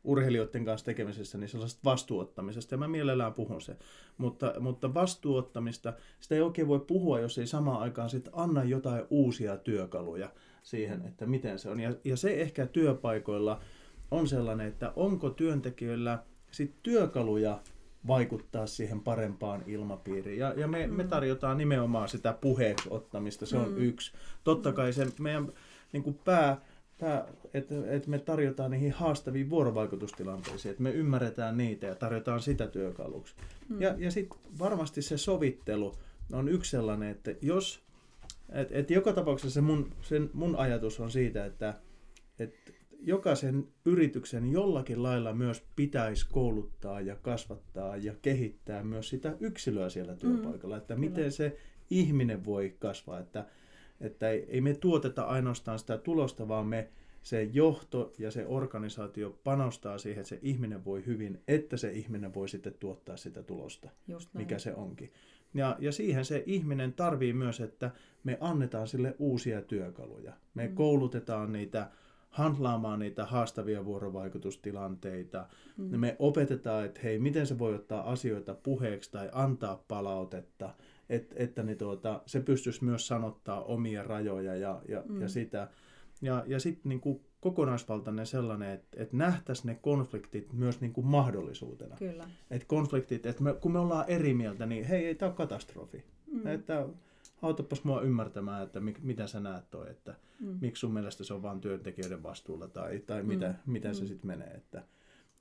urheilijoiden 0.04 0.66
kanssa 0.66 0.86
tekemisessä, 0.86 1.38
niin 1.38 1.50
sellaisesta 1.50 1.82
vastuuottamisesta, 1.84 2.74
ja 2.74 2.78
mä 2.78 2.88
mielellään 2.88 3.34
puhun 3.34 3.62
se. 3.62 3.78
Mutta, 4.18 4.54
mutta 4.60 4.94
vastuuottamista, 4.94 5.94
sitä 6.20 6.36
ei 6.36 6.42
oikein 6.42 6.68
voi 6.68 6.80
puhua, 6.80 7.20
jos 7.20 7.38
ei 7.38 7.48
samaan 7.48 7.82
aikaan 7.82 8.10
sit 8.10 8.30
anna 8.34 8.64
jotain 8.64 9.04
uusia 9.10 9.58
työkaluja 9.58 10.30
siihen, 10.64 11.06
että 11.06 11.26
miten 11.26 11.60
se 11.60 11.70
on. 11.70 11.80
Ja, 11.80 11.96
ja 12.04 12.18
se 12.18 12.42
ehkä 12.42 12.66
työpaikoilla 12.66 13.62
on 14.12 14.28
sellainen, 14.28 14.68
että 14.68 14.94
onko 14.96 15.30
työntekijöillä 15.30 16.24
sit 16.52 16.76
työkaluja 16.84 17.62
vaikuttaa 18.08 18.68
siihen 18.68 19.02
parempaan 19.02 19.64
ilmapiiriin. 19.68 20.40
Ja, 20.40 20.54
ja 20.58 20.68
me, 20.68 20.88
mm. 20.88 20.94
me 20.94 21.04
tarjotaan 21.04 21.58
nimenomaan 21.58 22.10
sitä 22.10 22.34
puheeksi 22.42 22.88
ottamista, 22.92 23.46
se 23.46 23.58
on 23.58 23.70
mm. 23.70 23.78
yksi. 23.78 24.12
Totta 24.44 24.74
kai 24.74 24.94
se 24.94 25.08
meidän 25.20 25.54
niin 25.94 26.04
kuin 26.04 26.20
pää, 26.26 26.62
pää 27.00 27.28
että 27.54 27.76
et 27.88 28.08
me 28.08 28.20
tarjotaan 28.20 28.72
niihin 28.72 28.92
haastaviin 28.92 29.50
vuorovaikutustilanteisiin, 29.50 30.70
että 30.70 30.84
me 30.84 30.92
ymmärretään 30.92 31.58
niitä 31.58 31.88
ja 31.88 31.96
tarjotaan 31.96 32.42
sitä 32.42 32.68
työkaluksi. 32.68 33.36
Mm. 33.70 33.82
Ja, 33.82 33.96
ja 33.98 34.12
sitten 34.12 34.40
varmasti 34.60 35.02
se 35.02 35.18
sovittelu 35.18 35.94
on 36.34 36.50
yksi 36.50 36.72
sellainen, 36.72 37.10
että 37.10 37.36
jos, 37.42 37.84
että 38.50 38.76
et 38.76 38.92
joka 38.92 39.14
tapauksessa 39.14 39.54
se 39.54 39.62
mun, 39.62 39.90
sen, 40.02 40.30
mun 40.34 40.56
ajatus 40.56 41.00
on 41.00 41.12
siitä, 41.12 41.46
että 41.46 41.74
et 42.40 42.78
jokaisen 43.00 43.68
yrityksen 43.86 44.52
jollakin 44.52 45.04
lailla 45.04 45.34
myös 45.34 45.64
pitäisi 45.76 46.28
kouluttaa 46.32 47.02
ja 47.02 47.16
kasvattaa 47.16 47.98
ja 47.98 48.16
kehittää 48.22 48.84
myös 48.84 49.10
sitä 49.10 49.36
yksilöä 49.40 49.90
siellä 49.90 50.14
mm. 50.14 50.20
työpaikalla, 50.20 50.76
mm, 50.76 50.82
että 50.82 50.96
miten 50.96 51.16
kyllä. 51.16 51.30
se 51.30 51.58
ihminen 51.90 52.46
voi 52.46 52.76
kasvaa, 52.80 53.20
että, 53.20 53.46
että 54.02 54.30
ei, 54.30 54.46
ei 54.50 54.62
me 54.62 54.74
tuoteta 54.74 55.24
ainoastaan 55.24 55.80
sitä 55.80 55.98
tulosta, 55.98 56.48
vaan 56.48 56.68
me 56.68 56.90
se 57.24 57.44
johto 57.44 58.14
ja 58.18 58.32
se 58.32 58.46
organisaatio 58.48 59.40
panostaa 59.44 59.98
siihen, 59.98 60.22
että 60.22 60.30
se 60.30 60.40
ihminen 60.42 60.86
voi 60.86 61.06
hyvin, 61.06 61.42
että 61.48 61.78
se 61.78 61.92
ihminen 61.92 62.34
voi 62.34 62.50
sitten 62.50 62.74
tuottaa 62.80 63.18
sitä 63.18 63.44
tulosta, 63.44 63.90
mikä 64.34 64.60
se 64.60 64.74
onkin. 64.74 65.12
Ja, 65.54 65.76
ja 65.80 65.92
siihen 65.92 66.26
se 66.26 66.44
ihminen 66.46 66.94
tarvii 66.94 67.34
myös, 67.34 67.60
että 67.60 67.92
me 68.24 68.38
annetaan 68.42 68.88
sille 68.88 69.16
uusia 69.20 69.62
työkaluja. 69.62 70.34
Me 70.54 70.68
mm. 70.68 70.76
koulutetaan 70.76 71.52
niitä 71.52 71.92
handlaamaan 72.30 73.00
niitä 73.00 73.26
haastavia 73.26 73.86
vuorovaikutustilanteita. 73.86 75.48
Mm. 75.78 76.00
Me 76.00 76.16
opetetaan, 76.20 76.86
että 76.86 77.00
hei, 77.04 77.20
miten 77.20 77.48
se 77.48 77.60
voi 77.60 77.76
ottaa 77.76 78.12
asioita 78.12 78.54
puheeksi 78.54 79.12
tai 79.12 79.30
antaa 79.32 79.84
palautetta, 79.88 80.74
että, 81.10 81.36
että 81.38 81.64
ne 81.64 81.76
tuota, 81.76 82.22
se 82.26 82.40
pystyisi 82.40 82.84
myös 82.84 83.08
sanottaa 83.08 83.64
omia 83.64 84.04
rajoja 84.04 84.56
ja, 84.56 84.82
ja, 84.88 85.04
mm. 85.10 85.22
ja 85.22 85.30
sitä. 85.30 85.68
Ja, 86.22 86.44
ja 86.48 86.60
sitten 86.60 86.90
niin 86.90 87.22
kokonaisvaltainen 87.40 88.26
sellainen, 88.26 88.72
että, 88.72 89.04
että 89.04 89.18
nähtäisiin 89.18 89.68
ne 89.68 89.76
konfliktit 89.76 90.54
myös 90.54 90.82
niin 90.82 90.94
kuin 90.94 91.08
mahdollisuutena. 91.08 91.96
Kyllä. 91.96 92.30
Että 92.52 92.68
konfliktit, 92.68 93.26
että 93.26 93.44
me, 93.44 93.54
kun 93.54 93.72
me 93.72 93.80
ollaan 93.80 94.06
eri 94.08 94.34
mieltä, 94.34 94.66
niin 94.66 94.86
hei, 94.86 95.06
ei 95.06 95.16
tämä 95.16 95.30
ole 95.30 95.36
katastrofi. 95.36 96.04
Mm. 96.32 96.48
Että 96.48 96.88
autapas 97.42 97.84
mua 97.84 98.02
ymmärtämään, 98.02 98.64
että 98.64 98.80
mi, 98.80 98.94
mitä 99.02 99.28
sä 99.28 99.40
näet 99.40 99.70
toi, 99.70 99.90
että 99.90 100.16
mm. 100.40 100.58
miksi 100.62 100.80
sun 100.80 100.94
mielestä 100.94 101.24
se 101.24 101.34
on 101.34 101.42
vain 101.42 101.62
työntekijöiden 101.62 102.24
vastuulla 102.24 102.68
tai, 102.68 103.00
tai 103.00 103.24
mm. 103.24 103.28
mitä, 103.28 103.56
mitä 103.66 103.88
mm. 103.88 103.94
se 103.94 104.08
sitten 104.08 104.28
menee. 104.28 104.52
Että, 104.54 104.84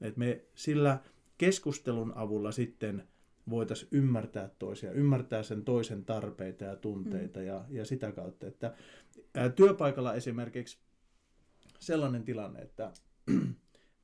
että 0.01 0.19
me 0.19 0.45
sillä 0.55 0.99
keskustelun 1.39 2.13
avulla 2.17 2.53
sitten 2.53 3.09
voitaisiin 3.51 3.89
ymmärtää 3.93 4.51
toisia, 4.59 4.93
ymmärtää 4.93 5.43
sen 5.43 5.65
toisen 5.65 6.05
tarpeita 6.05 6.65
ja 6.65 6.77
tunteita 6.77 7.41
mm. 7.41 7.47
ja, 7.47 7.65
ja 7.69 7.85
sitä 7.85 8.13
kautta, 8.13 8.47
että 8.47 8.75
ää, 9.35 9.49
työpaikalla 9.49 10.15
esimerkiksi 10.15 10.79
sellainen 11.79 12.25
tilanne, 12.25 12.61
että 12.61 12.93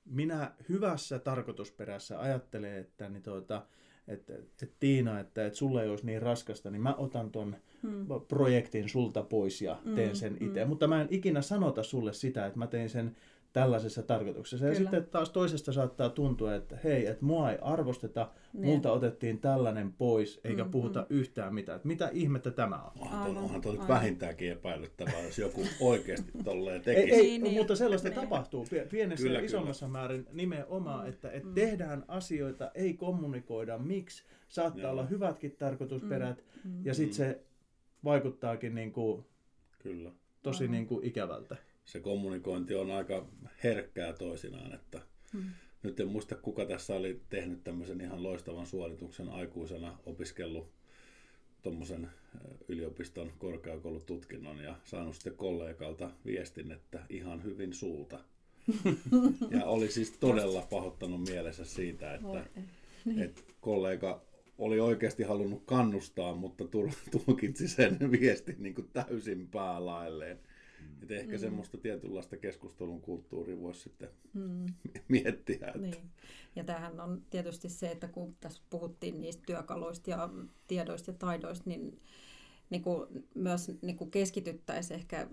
minä 0.04 0.52
hyvässä 0.68 1.18
tarkoitusperässä 1.18 2.20
ajattelen, 2.20 2.76
että 2.76 3.08
niin 3.08 3.22
tuota, 3.22 3.66
että, 4.08 4.34
että 4.34 4.66
Tiina, 4.80 5.20
että, 5.20 5.46
että 5.46 5.58
sulle 5.58 5.82
ei 5.82 5.88
olisi 5.88 6.06
niin 6.06 6.22
raskasta, 6.22 6.70
niin 6.70 6.82
mä 6.82 6.94
otan 6.94 7.30
ton 7.30 7.56
hmm. 7.82 8.06
projektin 8.28 8.88
sulta 8.88 9.22
pois 9.22 9.62
ja 9.62 9.78
teen 9.94 10.08
hmm, 10.08 10.16
sen 10.16 10.36
itse. 10.40 10.60
Hmm. 10.60 10.68
Mutta 10.68 10.88
mä 10.88 11.00
en 11.00 11.08
ikinä 11.10 11.42
sanota 11.42 11.82
sulle 11.82 12.12
sitä, 12.12 12.46
että 12.46 12.58
mä 12.58 12.66
tein 12.66 12.90
sen 12.90 13.16
tällaisessa 13.52 14.02
tarkoituksessa. 14.02 14.66
Kyllä. 14.66 14.78
Ja 14.78 14.80
sitten 14.80 15.04
taas 15.04 15.30
toisesta 15.30 15.72
saattaa 15.72 16.10
tuntua, 16.10 16.54
että 16.54 16.78
hei, 16.84 17.06
että 17.06 17.24
mua 17.24 17.50
ei 17.50 17.58
arvosteta, 17.60 18.30
niin. 18.52 18.64
multa 18.66 18.92
otettiin 18.92 19.38
tällainen 19.38 19.92
pois, 19.92 20.40
eikä 20.44 20.64
mm, 20.64 20.70
puhuta 20.70 21.00
mm. 21.00 21.06
yhtään 21.16 21.54
mitään. 21.54 21.76
Että 21.76 21.88
mitä 21.88 22.08
ihmettä 22.12 22.50
tämä 22.50 22.76
on? 22.82 22.90
Onhan, 23.00 23.36
onhan 23.36 23.60
tuo 23.60 23.72
nyt 23.72 23.88
vähintäänkin 23.88 24.52
epäilyttävää, 24.52 25.22
jos 25.22 25.38
joku 25.38 25.62
oikeasti 25.80 26.32
tolleen 26.44 26.82
tekisi. 26.82 27.10
Ei, 27.10 27.20
ei 27.20 27.26
niin, 27.26 27.42
niin. 27.42 27.56
mutta 27.56 27.76
sellaista 27.76 28.08
niin. 28.08 28.20
tapahtuu 28.20 28.66
pienessä 28.90 29.26
kyllä, 29.26 29.38
ja 29.38 29.44
isommassa 29.44 29.86
kyllä. 29.86 29.98
määrin 29.98 30.26
nimenomaan, 30.32 31.08
että, 31.08 31.30
että 31.30 31.48
mm. 31.48 31.54
tehdään 31.54 32.04
asioita, 32.08 32.70
ei 32.74 32.94
kommunikoida, 32.94 33.78
miksi. 33.78 34.24
Saattaa 34.48 34.82
Joo. 34.82 34.90
olla 34.90 35.04
hyvätkin 35.06 35.56
tarkoitusperät, 35.56 36.44
mm, 36.64 36.70
mm. 36.70 36.86
ja 36.86 36.94
sitten 36.94 37.14
se 37.14 37.40
vaikuttaakin 38.04 38.74
niin 38.74 38.92
kuin 38.92 39.24
Kyllä. 39.82 40.10
tosi 40.42 40.68
niin 40.68 40.86
kuin 40.86 41.04
ikävältä 41.04 41.56
se 41.84 42.00
kommunikointi 42.00 42.74
on 42.74 42.90
aika 42.90 43.28
herkkää 43.64 44.12
toisinaan, 44.12 44.74
että 44.74 45.00
hmm. 45.32 45.50
nyt 45.82 46.00
en 46.00 46.08
muista 46.08 46.34
kuka 46.36 46.64
tässä 46.64 46.94
oli 46.94 47.20
tehnyt 47.28 47.64
tämmöisen 47.64 48.00
ihan 48.00 48.22
loistavan 48.22 48.66
suorituksen 48.66 49.28
aikuisena 49.28 49.98
opiskellut 50.06 50.72
tuommoisen 51.62 52.10
yliopiston 52.68 53.32
korkeakoulututkinnon 53.38 54.58
ja 54.58 54.76
saanut 54.84 55.14
sitten 55.14 55.36
kollegalta 55.36 56.10
viestin, 56.26 56.72
että 56.72 57.00
ihan 57.08 57.44
hyvin 57.44 57.74
sulta. 57.74 58.18
ja 59.50 59.64
oli 59.64 59.90
siis 59.90 60.10
todella 60.10 60.66
pahoittanut 60.70 61.28
mielessä 61.28 61.64
siitä, 61.64 62.14
että, 62.14 62.46
niin. 63.04 63.22
että 63.22 63.42
kollega 63.60 64.22
oli 64.58 64.80
oikeasti 64.80 65.22
halunnut 65.22 65.62
kannustaa, 65.66 66.34
mutta 66.34 66.64
tulkitsi 67.10 67.68
sen 67.68 67.98
viestin 68.10 68.56
niin 68.58 68.74
kuin 68.74 68.90
täysin 68.92 69.48
päälailleen. 69.48 70.38
Mm. 70.82 71.02
Että 71.02 71.14
ehkä 71.14 71.32
mm. 71.32 71.38
semmoista 71.38 71.78
tietynlaista 71.78 72.36
keskustelun 72.36 73.00
kulttuuria 73.00 73.60
voisi 73.60 73.80
sitten 73.80 74.08
mm. 74.34 74.66
miettiä. 75.08 75.66
Että... 75.66 75.78
Niin. 75.78 76.10
Ja 76.56 76.64
tämähän 76.64 77.00
on 77.00 77.22
tietysti 77.30 77.68
se, 77.68 77.90
että 77.90 78.08
kun 78.08 78.36
tässä 78.40 78.62
puhuttiin 78.70 79.20
niistä 79.20 79.42
työkaluista 79.46 80.10
ja 80.10 80.28
tiedoista 80.68 81.10
ja 81.10 81.16
taidoista, 81.18 81.70
niin, 81.70 82.00
niin 82.72 82.82
kuin 82.82 83.26
myös 83.34 83.70
niin 83.82 83.96
kuin 83.96 84.10
keskityttäisiin 84.10 85.00
ehkä 85.00 85.28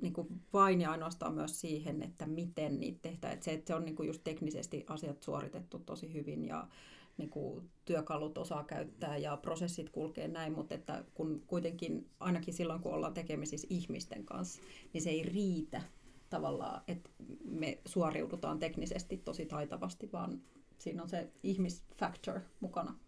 niin 0.00 0.12
kuin 0.12 0.28
vain 0.52 0.80
ja 0.80 0.90
ainoastaan 0.90 1.34
myös 1.34 1.60
siihen, 1.60 2.02
että 2.02 2.26
miten 2.26 2.80
niitä 2.80 2.98
tehdään. 3.02 3.34
Että 3.34 3.44
se, 3.44 3.52
että 3.52 3.66
se 3.66 3.74
on 3.74 3.84
niin 3.84 3.96
kuin 3.96 4.06
just 4.06 4.24
teknisesti 4.24 4.84
asiat 4.86 5.22
suoritettu 5.22 5.78
tosi 5.78 6.12
hyvin 6.14 6.44
ja 6.44 6.68
niin 7.16 7.30
kuin 7.30 7.70
työkalut 7.84 8.38
osaa 8.38 8.64
käyttää 8.64 9.16
ja 9.16 9.36
prosessit 9.36 9.90
kulkee 9.90 10.28
näin, 10.28 10.52
mutta 10.52 10.74
että 10.74 11.04
kun 11.14 11.42
kuitenkin 11.46 12.06
ainakin 12.20 12.54
silloin, 12.54 12.80
kun 12.80 12.92
ollaan 12.92 13.14
tekemisissä 13.14 13.66
ihmisten 13.70 14.24
kanssa, 14.24 14.62
niin 14.92 15.02
se 15.02 15.10
ei 15.10 15.22
riitä 15.22 15.82
tavallaan, 16.30 16.82
että 16.88 17.10
me 17.44 17.78
suoriudutaan 17.84 18.58
teknisesti 18.58 19.16
tosi 19.16 19.46
taitavasti, 19.46 20.12
vaan 20.12 20.42
siinä 20.78 21.02
on 21.02 21.08
se 21.08 21.30
ihmisfactor 21.42 22.40
mukana. 22.60 22.98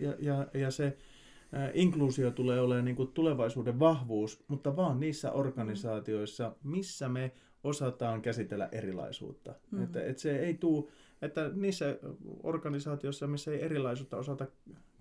Ja, 0.00 0.14
ja, 0.18 0.46
ja 0.54 0.70
se 0.70 0.96
inkluusio 1.74 2.30
tulee 2.30 2.60
olemaan 2.60 2.84
niin 2.84 2.96
kuin 2.96 3.12
tulevaisuuden 3.12 3.78
vahvuus, 3.78 4.44
mutta 4.48 4.76
vaan 4.76 5.00
niissä 5.00 5.32
organisaatioissa, 5.32 6.52
missä 6.62 7.08
me 7.08 7.32
osataan 7.64 8.22
käsitellä 8.22 8.68
erilaisuutta. 8.72 9.54
Mm. 9.70 9.82
Että, 9.84 10.02
että 10.02 10.22
se 10.22 10.38
ei 10.38 10.54
tule 10.54 10.84
että 11.22 11.50
niissä 11.54 11.98
organisaatioissa, 12.42 13.26
missä 13.26 13.52
ei 13.52 13.62
erilaisuutta 13.62 14.16
osata 14.16 14.46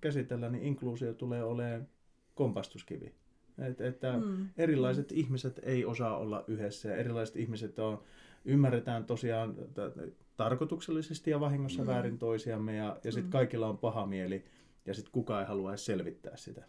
käsitellä, 0.01 0.49
niin 0.49 0.63
inkluusio 0.63 1.13
tulee 1.13 1.43
olemaan 1.43 1.87
kompastuskivi. 2.35 3.13
Et, 3.57 3.81
että 3.81 4.17
mm. 4.17 4.47
erilaiset 4.57 5.11
mm. 5.11 5.17
ihmiset 5.17 5.59
ei 5.63 5.85
osaa 5.85 6.17
olla 6.17 6.43
yhdessä 6.47 6.89
ja 6.89 6.95
erilaiset 6.95 7.35
ihmiset 7.35 7.79
on, 7.79 8.03
ymmärretään 8.45 9.05
tosiaan 9.05 9.55
t- 9.55 10.15
tarkoituksellisesti 10.37 11.31
ja 11.31 11.39
vahingossa 11.39 11.81
mm. 11.81 11.87
väärin 11.87 12.17
toisiamme 12.17 12.75
ja, 12.75 12.97
ja 13.03 13.11
sitten 13.11 13.29
mm. 13.29 13.31
kaikilla 13.31 13.67
on 13.67 13.77
paha 13.77 14.05
mieli 14.05 14.45
ja 14.85 14.93
sitten 14.93 15.11
kukaan 15.11 15.41
ei 15.41 15.47
halua 15.47 15.71
edes 15.71 15.85
selvittää 15.85 16.37
sitä. 16.37 16.65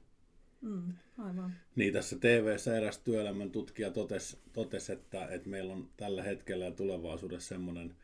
Mm, 0.61 0.92
aivan. 1.18 1.55
Niin, 1.77 1.92
tässä 1.92 2.18
TV-ssä 2.18 2.77
eräs 2.77 2.98
työelämän 2.98 3.51
tutkija 3.51 3.90
totesi, 3.90 4.38
totesi 4.53 4.92
että, 4.92 5.27
että 5.27 5.48
meillä 5.48 5.72
on 5.72 5.88
tällä 5.96 6.22
hetkellä 6.22 6.64
ja 6.64 6.70
tulevaisuudessa 6.70 7.48
semmoinen 7.48 7.96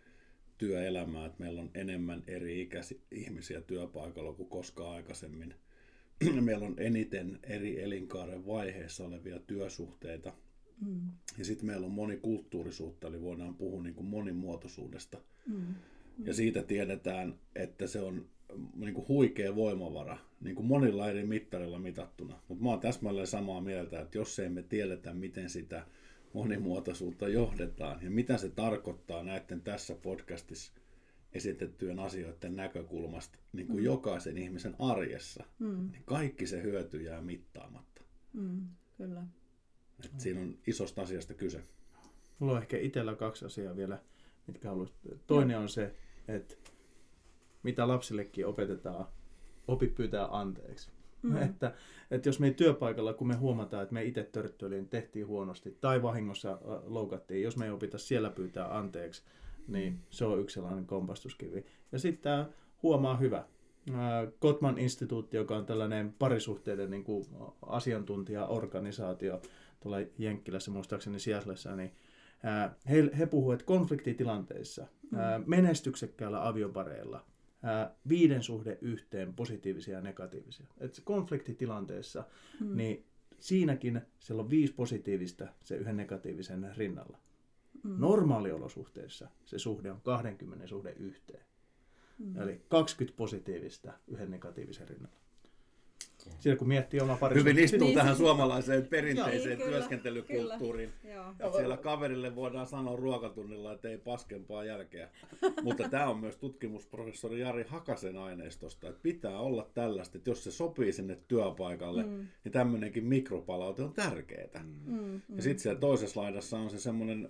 työelämää, 0.58 1.26
että 1.26 1.40
meillä 1.40 1.60
on 1.60 1.70
enemmän 1.74 2.22
eri 2.26 2.60
ikäisiä 2.60 2.98
ihmisiä 3.10 3.60
työpaikalla 3.60 4.32
kuin 4.32 4.48
koskaan 4.48 4.94
aikaisemmin. 4.94 5.54
meillä 6.40 6.66
on 6.66 6.74
eniten 6.78 7.38
eri 7.42 7.82
elinkaaren 7.82 8.46
vaiheessa 8.46 9.04
olevia 9.04 9.38
työsuhteita. 9.38 10.32
Mm. 10.86 11.00
Ja 11.38 11.44
sitten 11.44 11.66
meillä 11.66 11.86
on 11.86 11.92
monikulttuurisuutta, 11.92 13.08
eli 13.08 13.22
voidaan 13.22 13.54
puhua 13.54 13.82
niin 13.82 13.94
kuin 13.94 14.06
monimuotoisuudesta. 14.06 15.18
Mm. 15.46 15.54
Mm. 15.54 16.26
Ja 16.26 16.34
siitä 16.34 16.62
tiedetään, 16.62 17.38
että 17.54 17.86
se 17.86 18.00
on 18.00 18.26
niin 18.76 18.94
kuin 18.94 19.08
huikea 19.08 19.56
voimavara, 19.56 20.18
niin 20.40 20.56
kuin 20.56 20.66
monilla 20.66 21.10
eri 21.10 21.24
mittarilla 21.24 21.78
mitattuna. 21.78 22.40
Mutta 22.48 22.64
mä 22.64 22.70
oon 22.70 22.80
täsmälleen 22.80 23.26
samaa 23.26 23.60
mieltä, 23.60 24.00
että 24.00 24.18
jos 24.18 24.38
ei 24.38 24.48
me 24.48 24.62
tiedetä, 24.62 25.14
miten 25.14 25.50
sitä 25.50 25.86
monimuotoisuutta 26.32 27.28
johdetaan 27.28 28.02
ja 28.02 28.10
mitä 28.10 28.36
se 28.36 28.48
tarkoittaa 28.48 29.22
näiden 29.22 29.60
tässä 29.60 29.94
podcastissa 29.94 30.72
esitettyjen 31.32 31.98
asioiden 31.98 32.56
näkökulmasta 32.56 33.38
niin 33.52 33.66
kuin 33.66 33.78
mm. 33.78 33.84
jokaisen 33.84 34.38
ihmisen 34.38 34.74
arjessa, 34.78 35.44
mm. 35.58 35.90
niin 35.92 36.02
kaikki 36.04 36.46
se 36.46 36.62
hyöty 36.62 37.02
jää 37.02 37.20
mittaamatta. 37.20 38.02
Mm, 38.32 38.66
kyllä. 38.96 39.22
Et 40.04 40.20
siinä 40.20 40.40
on 40.40 40.58
isosta 40.66 41.02
asiasta 41.02 41.34
kyse. 41.34 41.62
Mulla 42.38 42.52
on 42.52 42.62
ehkä 42.62 42.78
itsellä 42.78 43.14
kaksi 43.14 43.44
asiaa 43.44 43.76
vielä, 43.76 43.98
mitkä 44.46 44.68
haluaisin. 44.68 44.96
Toinen 45.26 45.58
on 45.58 45.68
se, 45.68 45.94
että 46.28 46.54
mitä 47.62 47.88
lapsillekin 47.88 48.46
opetetaan, 48.46 49.06
opi 49.68 49.86
pyytää 49.86 50.28
anteeksi. 50.30 50.90
Mm. 51.22 51.36
Että, 51.46 51.74
että 52.10 52.28
jos 52.28 52.40
me 52.40 52.46
ei 52.46 52.54
työpaikalla, 52.54 53.12
kun 53.12 53.26
me 53.26 53.34
huomataan, 53.34 53.82
että 53.82 53.92
me 53.92 54.04
itse 54.04 54.22
törttöiliin, 54.22 54.88
tehtiin 54.88 55.26
huonosti 55.26 55.78
tai 55.80 56.02
vahingossa 56.02 56.58
loukattiin, 56.84 57.42
jos 57.42 57.56
me 57.56 57.64
ei 57.64 57.70
opita 57.70 57.98
siellä 57.98 58.30
pyytää 58.30 58.78
anteeksi, 58.78 59.22
niin 59.68 60.00
se 60.10 60.24
on 60.24 60.40
yksi 60.40 60.54
sellainen 60.54 60.86
kompastuskivi. 60.86 61.64
Ja 61.92 61.98
sitten 61.98 62.22
tämä 62.22 62.46
huomaa 62.82 63.16
hyvä. 63.16 63.44
Kotman 64.38 64.78
instituutti, 64.78 65.36
joka 65.36 65.56
on 65.56 65.66
tällainen 65.66 66.14
parisuhteiden 66.18 66.90
niin 66.90 67.04
kuin 67.04 67.24
asiantuntijaorganisaatio 67.62 69.42
tuolla 69.80 69.96
Jenkkilässä, 70.18 70.70
muistaakseni 70.70 71.20
Sieslessä, 71.20 71.76
niin 71.76 71.92
he, 72.90 73.10
he 73.18 73.26
puhuvat, 73.26 73.54
että 73.54 73.66
konfliktitilanteissa, 73.66 74.86
mm. 75.10 75.18
menestyksekkäällä 75.46 76.48
aviopareilla– 76.48 77.24
viiden 78.08 78.42
suhde 78.42 78.78
yhteen 78.80 79.34
positiivisia 79.34 79.94
ja 79.94 80.00
negatiivisia. 80.00 80.66
Et 80.80 81.00
konfliktitilanteessa, 81.04 82.24
mm. 82.60 82.76
niin 82.76 83.04
siinäkin 83.38 84.00
siellä 84.18 84.42
on 84.42 84.50
viisi 84.50 84.72
positiivista 84.72 85.46
se 85.64 85.76
yhden 85.76 85.96
negatiivisen 85.96 86.76
rinnalla. 86.76 87.18
Mm. 87.82 88.00
Normaaliolosuhteissa 88.00 89.28
se 89.44 89.58
suhde 89.58 89.90
on 89.90 90.00
20 90.00 90.66
suhde 90.66 90.92
yhteen. 90.98 91.44
Mm. 92.18 92.40
Eli 92.40 92.60
20 92.68 93.16
positiivista 93.16 93.92
yhden 94.08 94.30
negatiivisen 94.30 94.88
rinnalla. 94.88 95.17
Siinä 96.40 96.56
kun 96.56 96.68
miettii 96.68 97.00
oma 97.00 97.16
parisuhde. 97.16 97.50
Hyvin 97.50 97.64
istuu 97.64 97.78
Niin, 97.80 97.94
tähän 97.94 98.16
suomalaiseen 98.16 98.86
perinteiseen 98.86 99.48
Niin, 99.48 99.58
kyllä, 99.58 99.70
työskentelykulttuuriin. 99.70 100.92
Joo. 101.14 101.30
Et 101.40 101.54
siellä 101.54 101.76
kaverille 101.76 102.36
voidaan 102.36 102.66
sanoa 102.66 102.96
ruokatunnilla, 102.96 103.72
että 103.72 103.88
ei 103.88 103.98
paskempaa 103.98 104.64
jälkeä. 104.64 105.08
Mutta 105.62 105.88
tämä 105.88 106.08
on 106.08 106.18
myös 106.18 106.36
tutkimusprofessori 106.36 107.40
Jari 107.40 107.64
Hakasen 107.68 108.16
aineistosta, 108.16 108.88
että 108.88 109.00
pitää 109.02 109.38
olla 109.38 109.70
tällaista, 109.74 110.18
että 110.18 110.30
jos 110.30 110.44
se 110.44 110.50
sopii 110.50 110.92
sinne 110.92 111.18
työpaikalle, 111.28 112.02
mm. 112.02 112.26
niin 112.44 112.52
tämmöinenkin 112.52 113.04
mikropalaute 113.04 113.82
on 113.82 113.92
tärkeää. 113.92 114.64
Mm, 114.86 115.14
Ja 115.36 115.42
sitten 115.42 115.58
siellä 115.58 115.80
toisessa 115.80 116.20
laidassa 116.20 116.58
on 116.58 116.70
se 116.70 116.80
semmoinen 116.80 117.28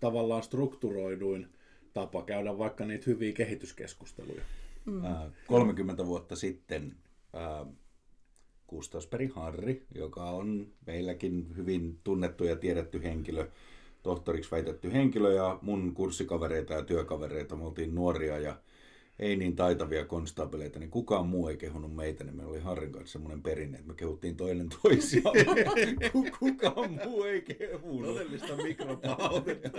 tavallaan 0.00 0.42
strukturoiduin 0.42 1.48
tapa 1.92 2.22
käydä 2.22 2.58
vaikka 2.58 2.84
niitä 2.84 3.04
hyviä 3.06 3.32
kehityskeskusteluja. 3.32 4.42
Ää, 5.04 5.30
30 5.46 6.06
vuotta 6.06 6.36
sitten 6.36 6.92
ää, 7.32 7.66
Kustasperi 8.66 9.26
Harri, 9.26 9.86
joka 9.94 10.30
on 10.30 10.66
meilläkin 10.86 11.52
hyvin 11.56 11.98
tunnettu 12.04 12.44
ja 12.44 12.56
tiedetty 12.56 13.02
henkilö, 13.02 13.48
tohtoriksi 14.02 14.50
väitetty 14.50 14.92
henkilö 14.92 15.32
ja 15.32 15.58
mun 15.62 15.94
kurssikavereita 15.94 16.74
ja 16.74 16.82
työkavereita, 16.84 17.56
me 17.56 17.64
oltiin 17.64 17.94
nuoria 17.94 18.38
ja 18.38 18.56
ei 19.18 19.36
niin 19.36 19.56
taitavia 19.56 20.04
konstaapeleita, 20.04 20.78
niin 20.78 20.90
kukaan 20.90 21.26
muu 21.26 21.48
ei 21.48 21.56
kehunut 21.56 21.94
meitä, 21.96 22.24
niin 22.24 22.36
meillä 22.36 22.50
oli 22.50 22.60
Harrin 22.60 22.92
kanssa 22.92 23.12
semmoinen 23.12 23.42
perinne, 23.42 23.78
että 23.78 23.88
me 23.88 23.94
kehuttiin 23.94 24.36
toinen 24.36 24.68
toisiaan. 24.82 25.34
Ku- 26.12 26.26
kukaan 26.38 27.00
muu 27.04 27.24
ei 27.24 27.42
kehunut. 27.42 28.14
Todellista 28.14 28.56
mikropalautetta. 28.56 29.70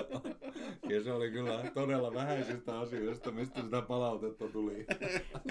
Ja 0.89 1.03
se 1.03 1.11
oli 1.11 1.31
kyllä 1.31 1.71
todella 1.73 2.13
vähäisistä 2.13 2.79
asioista, 2.79 3.31
mistä 3.31 3.61
sitä 3.61 3.81
palautetta 3.81 4.47
tuli. 4.47 4.85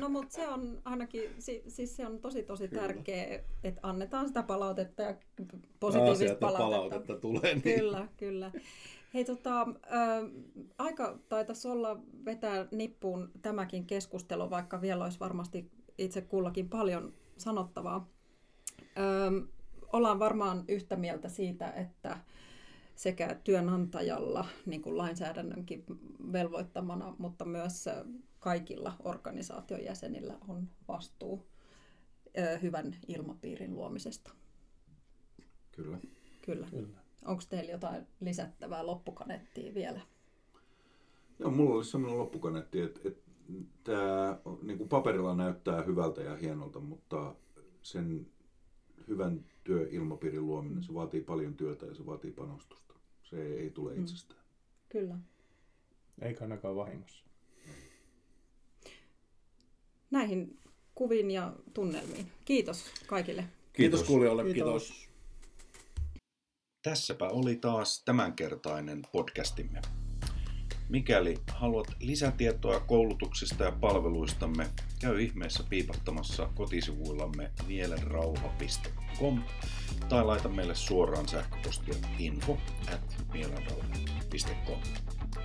No 0.01 0.09
mutta 0.09 0.35
se 0.35 0.49
on 0.49 0.81
ainakin, 0.85 1.23
si, 1.39 1.63
siis 1.69 1.97
se 1.97 2.07
on 2.07 2.19
tosi 2.19 2.43
tosi 2.43 2.69
tärkeää, 2.69 3.41
että 3.65 3.81
annetaan 3.83 4.29
sitä 4.29 4.43
palautetta 4.43 5.03
ja 5.03 5.15
positiivista 5.81 6.19
Sieltä 6.19 6.41
palautetta. 6.41 6.77
palautetta 6.77 7.17
tulee. 7.17 7.55
Niin. 7.55 7.79
Kyllä, 7.81 8.09
kyllä. 8.17 8.53
Hei 9.15 9.25
tota, 9.25 9.61
ä, 9.61 9.67
aika 10.79 11.19
taitaisi 11.29 11.69
olla 11.69 12.01
vetää 12.25 12.67
nippuun 12.71 13.31
tämäkin 13.43 13.87
keskustelu, 13.87 14.51
vaikka 14.51 14.81
vielä 14.81 15.05
olisi 15.05 15.21
varmasti 15.21 15.71
itse 15.99 16.21
kullakin 16.21 16.69
paljon 16.69 17.13
sanottavaa. 17.37 18.09
Ö, 18.99 19.43
ollaan 19.93 20.19
varmaan 20.19 20.65
yhtä 20.69 20.97
mieltä 20.97 21.29
siitä, 21.29 21.71
että 21.71 22.19
sekä 22.95 23.41
työnantajalla 23.45 24.47
niin 24.67 24.83
kuin 24.83 24.99
lainsäädännönkin 24.99 25.85
velvoittamana, 26.33 27.15
mutta 27.19 27.45
myös 27.45 27.85
kaikilla 28.39 28.93
organisaation 29.05 29.85
jäsenillä 29.85 30.39
on 30.49 30.69
vastuu 30.89 31.47
hyvän 32.63 32.97
ilmapiirin 33.09 33.75
luomisesta. 33.75 34.33
Kyllä. 35.73 35.99
Kyllä. 36.43 36.67
Kyllä. 36.71 36.99
Onko 37.25 37.43
teillä 37.49 37.73
jotain 37.73 38.07
lisättävää 38.21 38.87
loppukaneettiin 38.87 39.75
vielä? 39.75 40.01
Joo, 41.39 41.51
mulla 41.51 41.75
oli 41.75 41.85
sellainen 41.85 42.19
loppukaneetti, 42.19 42.81
että, 42.81 43.01
että 43.05 43.23
tämä 43.85 44.39
niin 44.63 44.79
kuin 44.79 44.89
paperilla 44.89 45.35
näyttää 45.35 45.83
hyvältä 45.83 46.21
ja 46.23 46.37
hienolta, 46.37 46.81
mutta 46.81 47.35
sen 47.83 48.27
hyvän 49.09 49.45
työilmapiirin 49.65 50.47
luominen, 50.47 50.85
se 50.85 50.95
vaatii 50.95 51.21
paljon 51.21 51.55
työtä 51.55 51.87
ja 51.87 51.95
se 51.95 52.07
vaatii 52.07 52.31
panostusta. 52.31 52.95
Se 53.23 53.43
ei, 53.43 53.59
ei 53.59 53.71
tule 53.71 53.95
itsestään. 53.95 54.41
Kyllä. 54.89 55.19
Eikä 56.23 56.45
ainakaan 56.45 56.77
vahingossa. 56.77 57.25
Näihin 60.11 60.59
kuviin 60.95 61.31
ja 61.31 61.53
tunnelmiin. 61.75 62.27
Kiitos 62.45 62.85
kaikille. 63.07 63.45
Kiitos 63.73 64.03
kuulijoille. 64.03 64.45
Kiitos. 64.45 64.89
Kiitos. 64.89 65.09
Tässäpä 66.83 67.29
oli 67.29 67.57
taas 67.57 68.05
tämänkertainen 68.05 69.03
podcastimme. 69.13 69.81
Mikäli 70.93 71.39
haluat 71.53 71.87
lisätietoa 72.01 72.81
koulutuksista 72.81 73.65
ja 73.65 73.73
palveluistamme, 73.73 74.71
käy 75.01 75.23
ihmeessä 75.23 75.65
piipattamassa 75.69 76.49
kotisivuillamme 76.55 77.51
mielenrauha.com 77.67 79.43
tai 80.09 80.25
laita 80.25 80.49
meille 80.49 80.75
suoraan 80.75 81.29
sähköpostia 81.29 81.95
info 82.19 82.59
at 82.95 83.17
mielenrauha.com. 83.33 84.79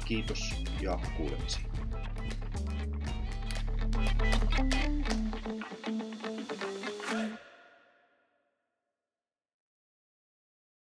Kiitos 0.06 0.56
ja 0.82 1.00
kuulemisiin. 1.18 1.68
thank 4.60 5.12
you 5.12 5.27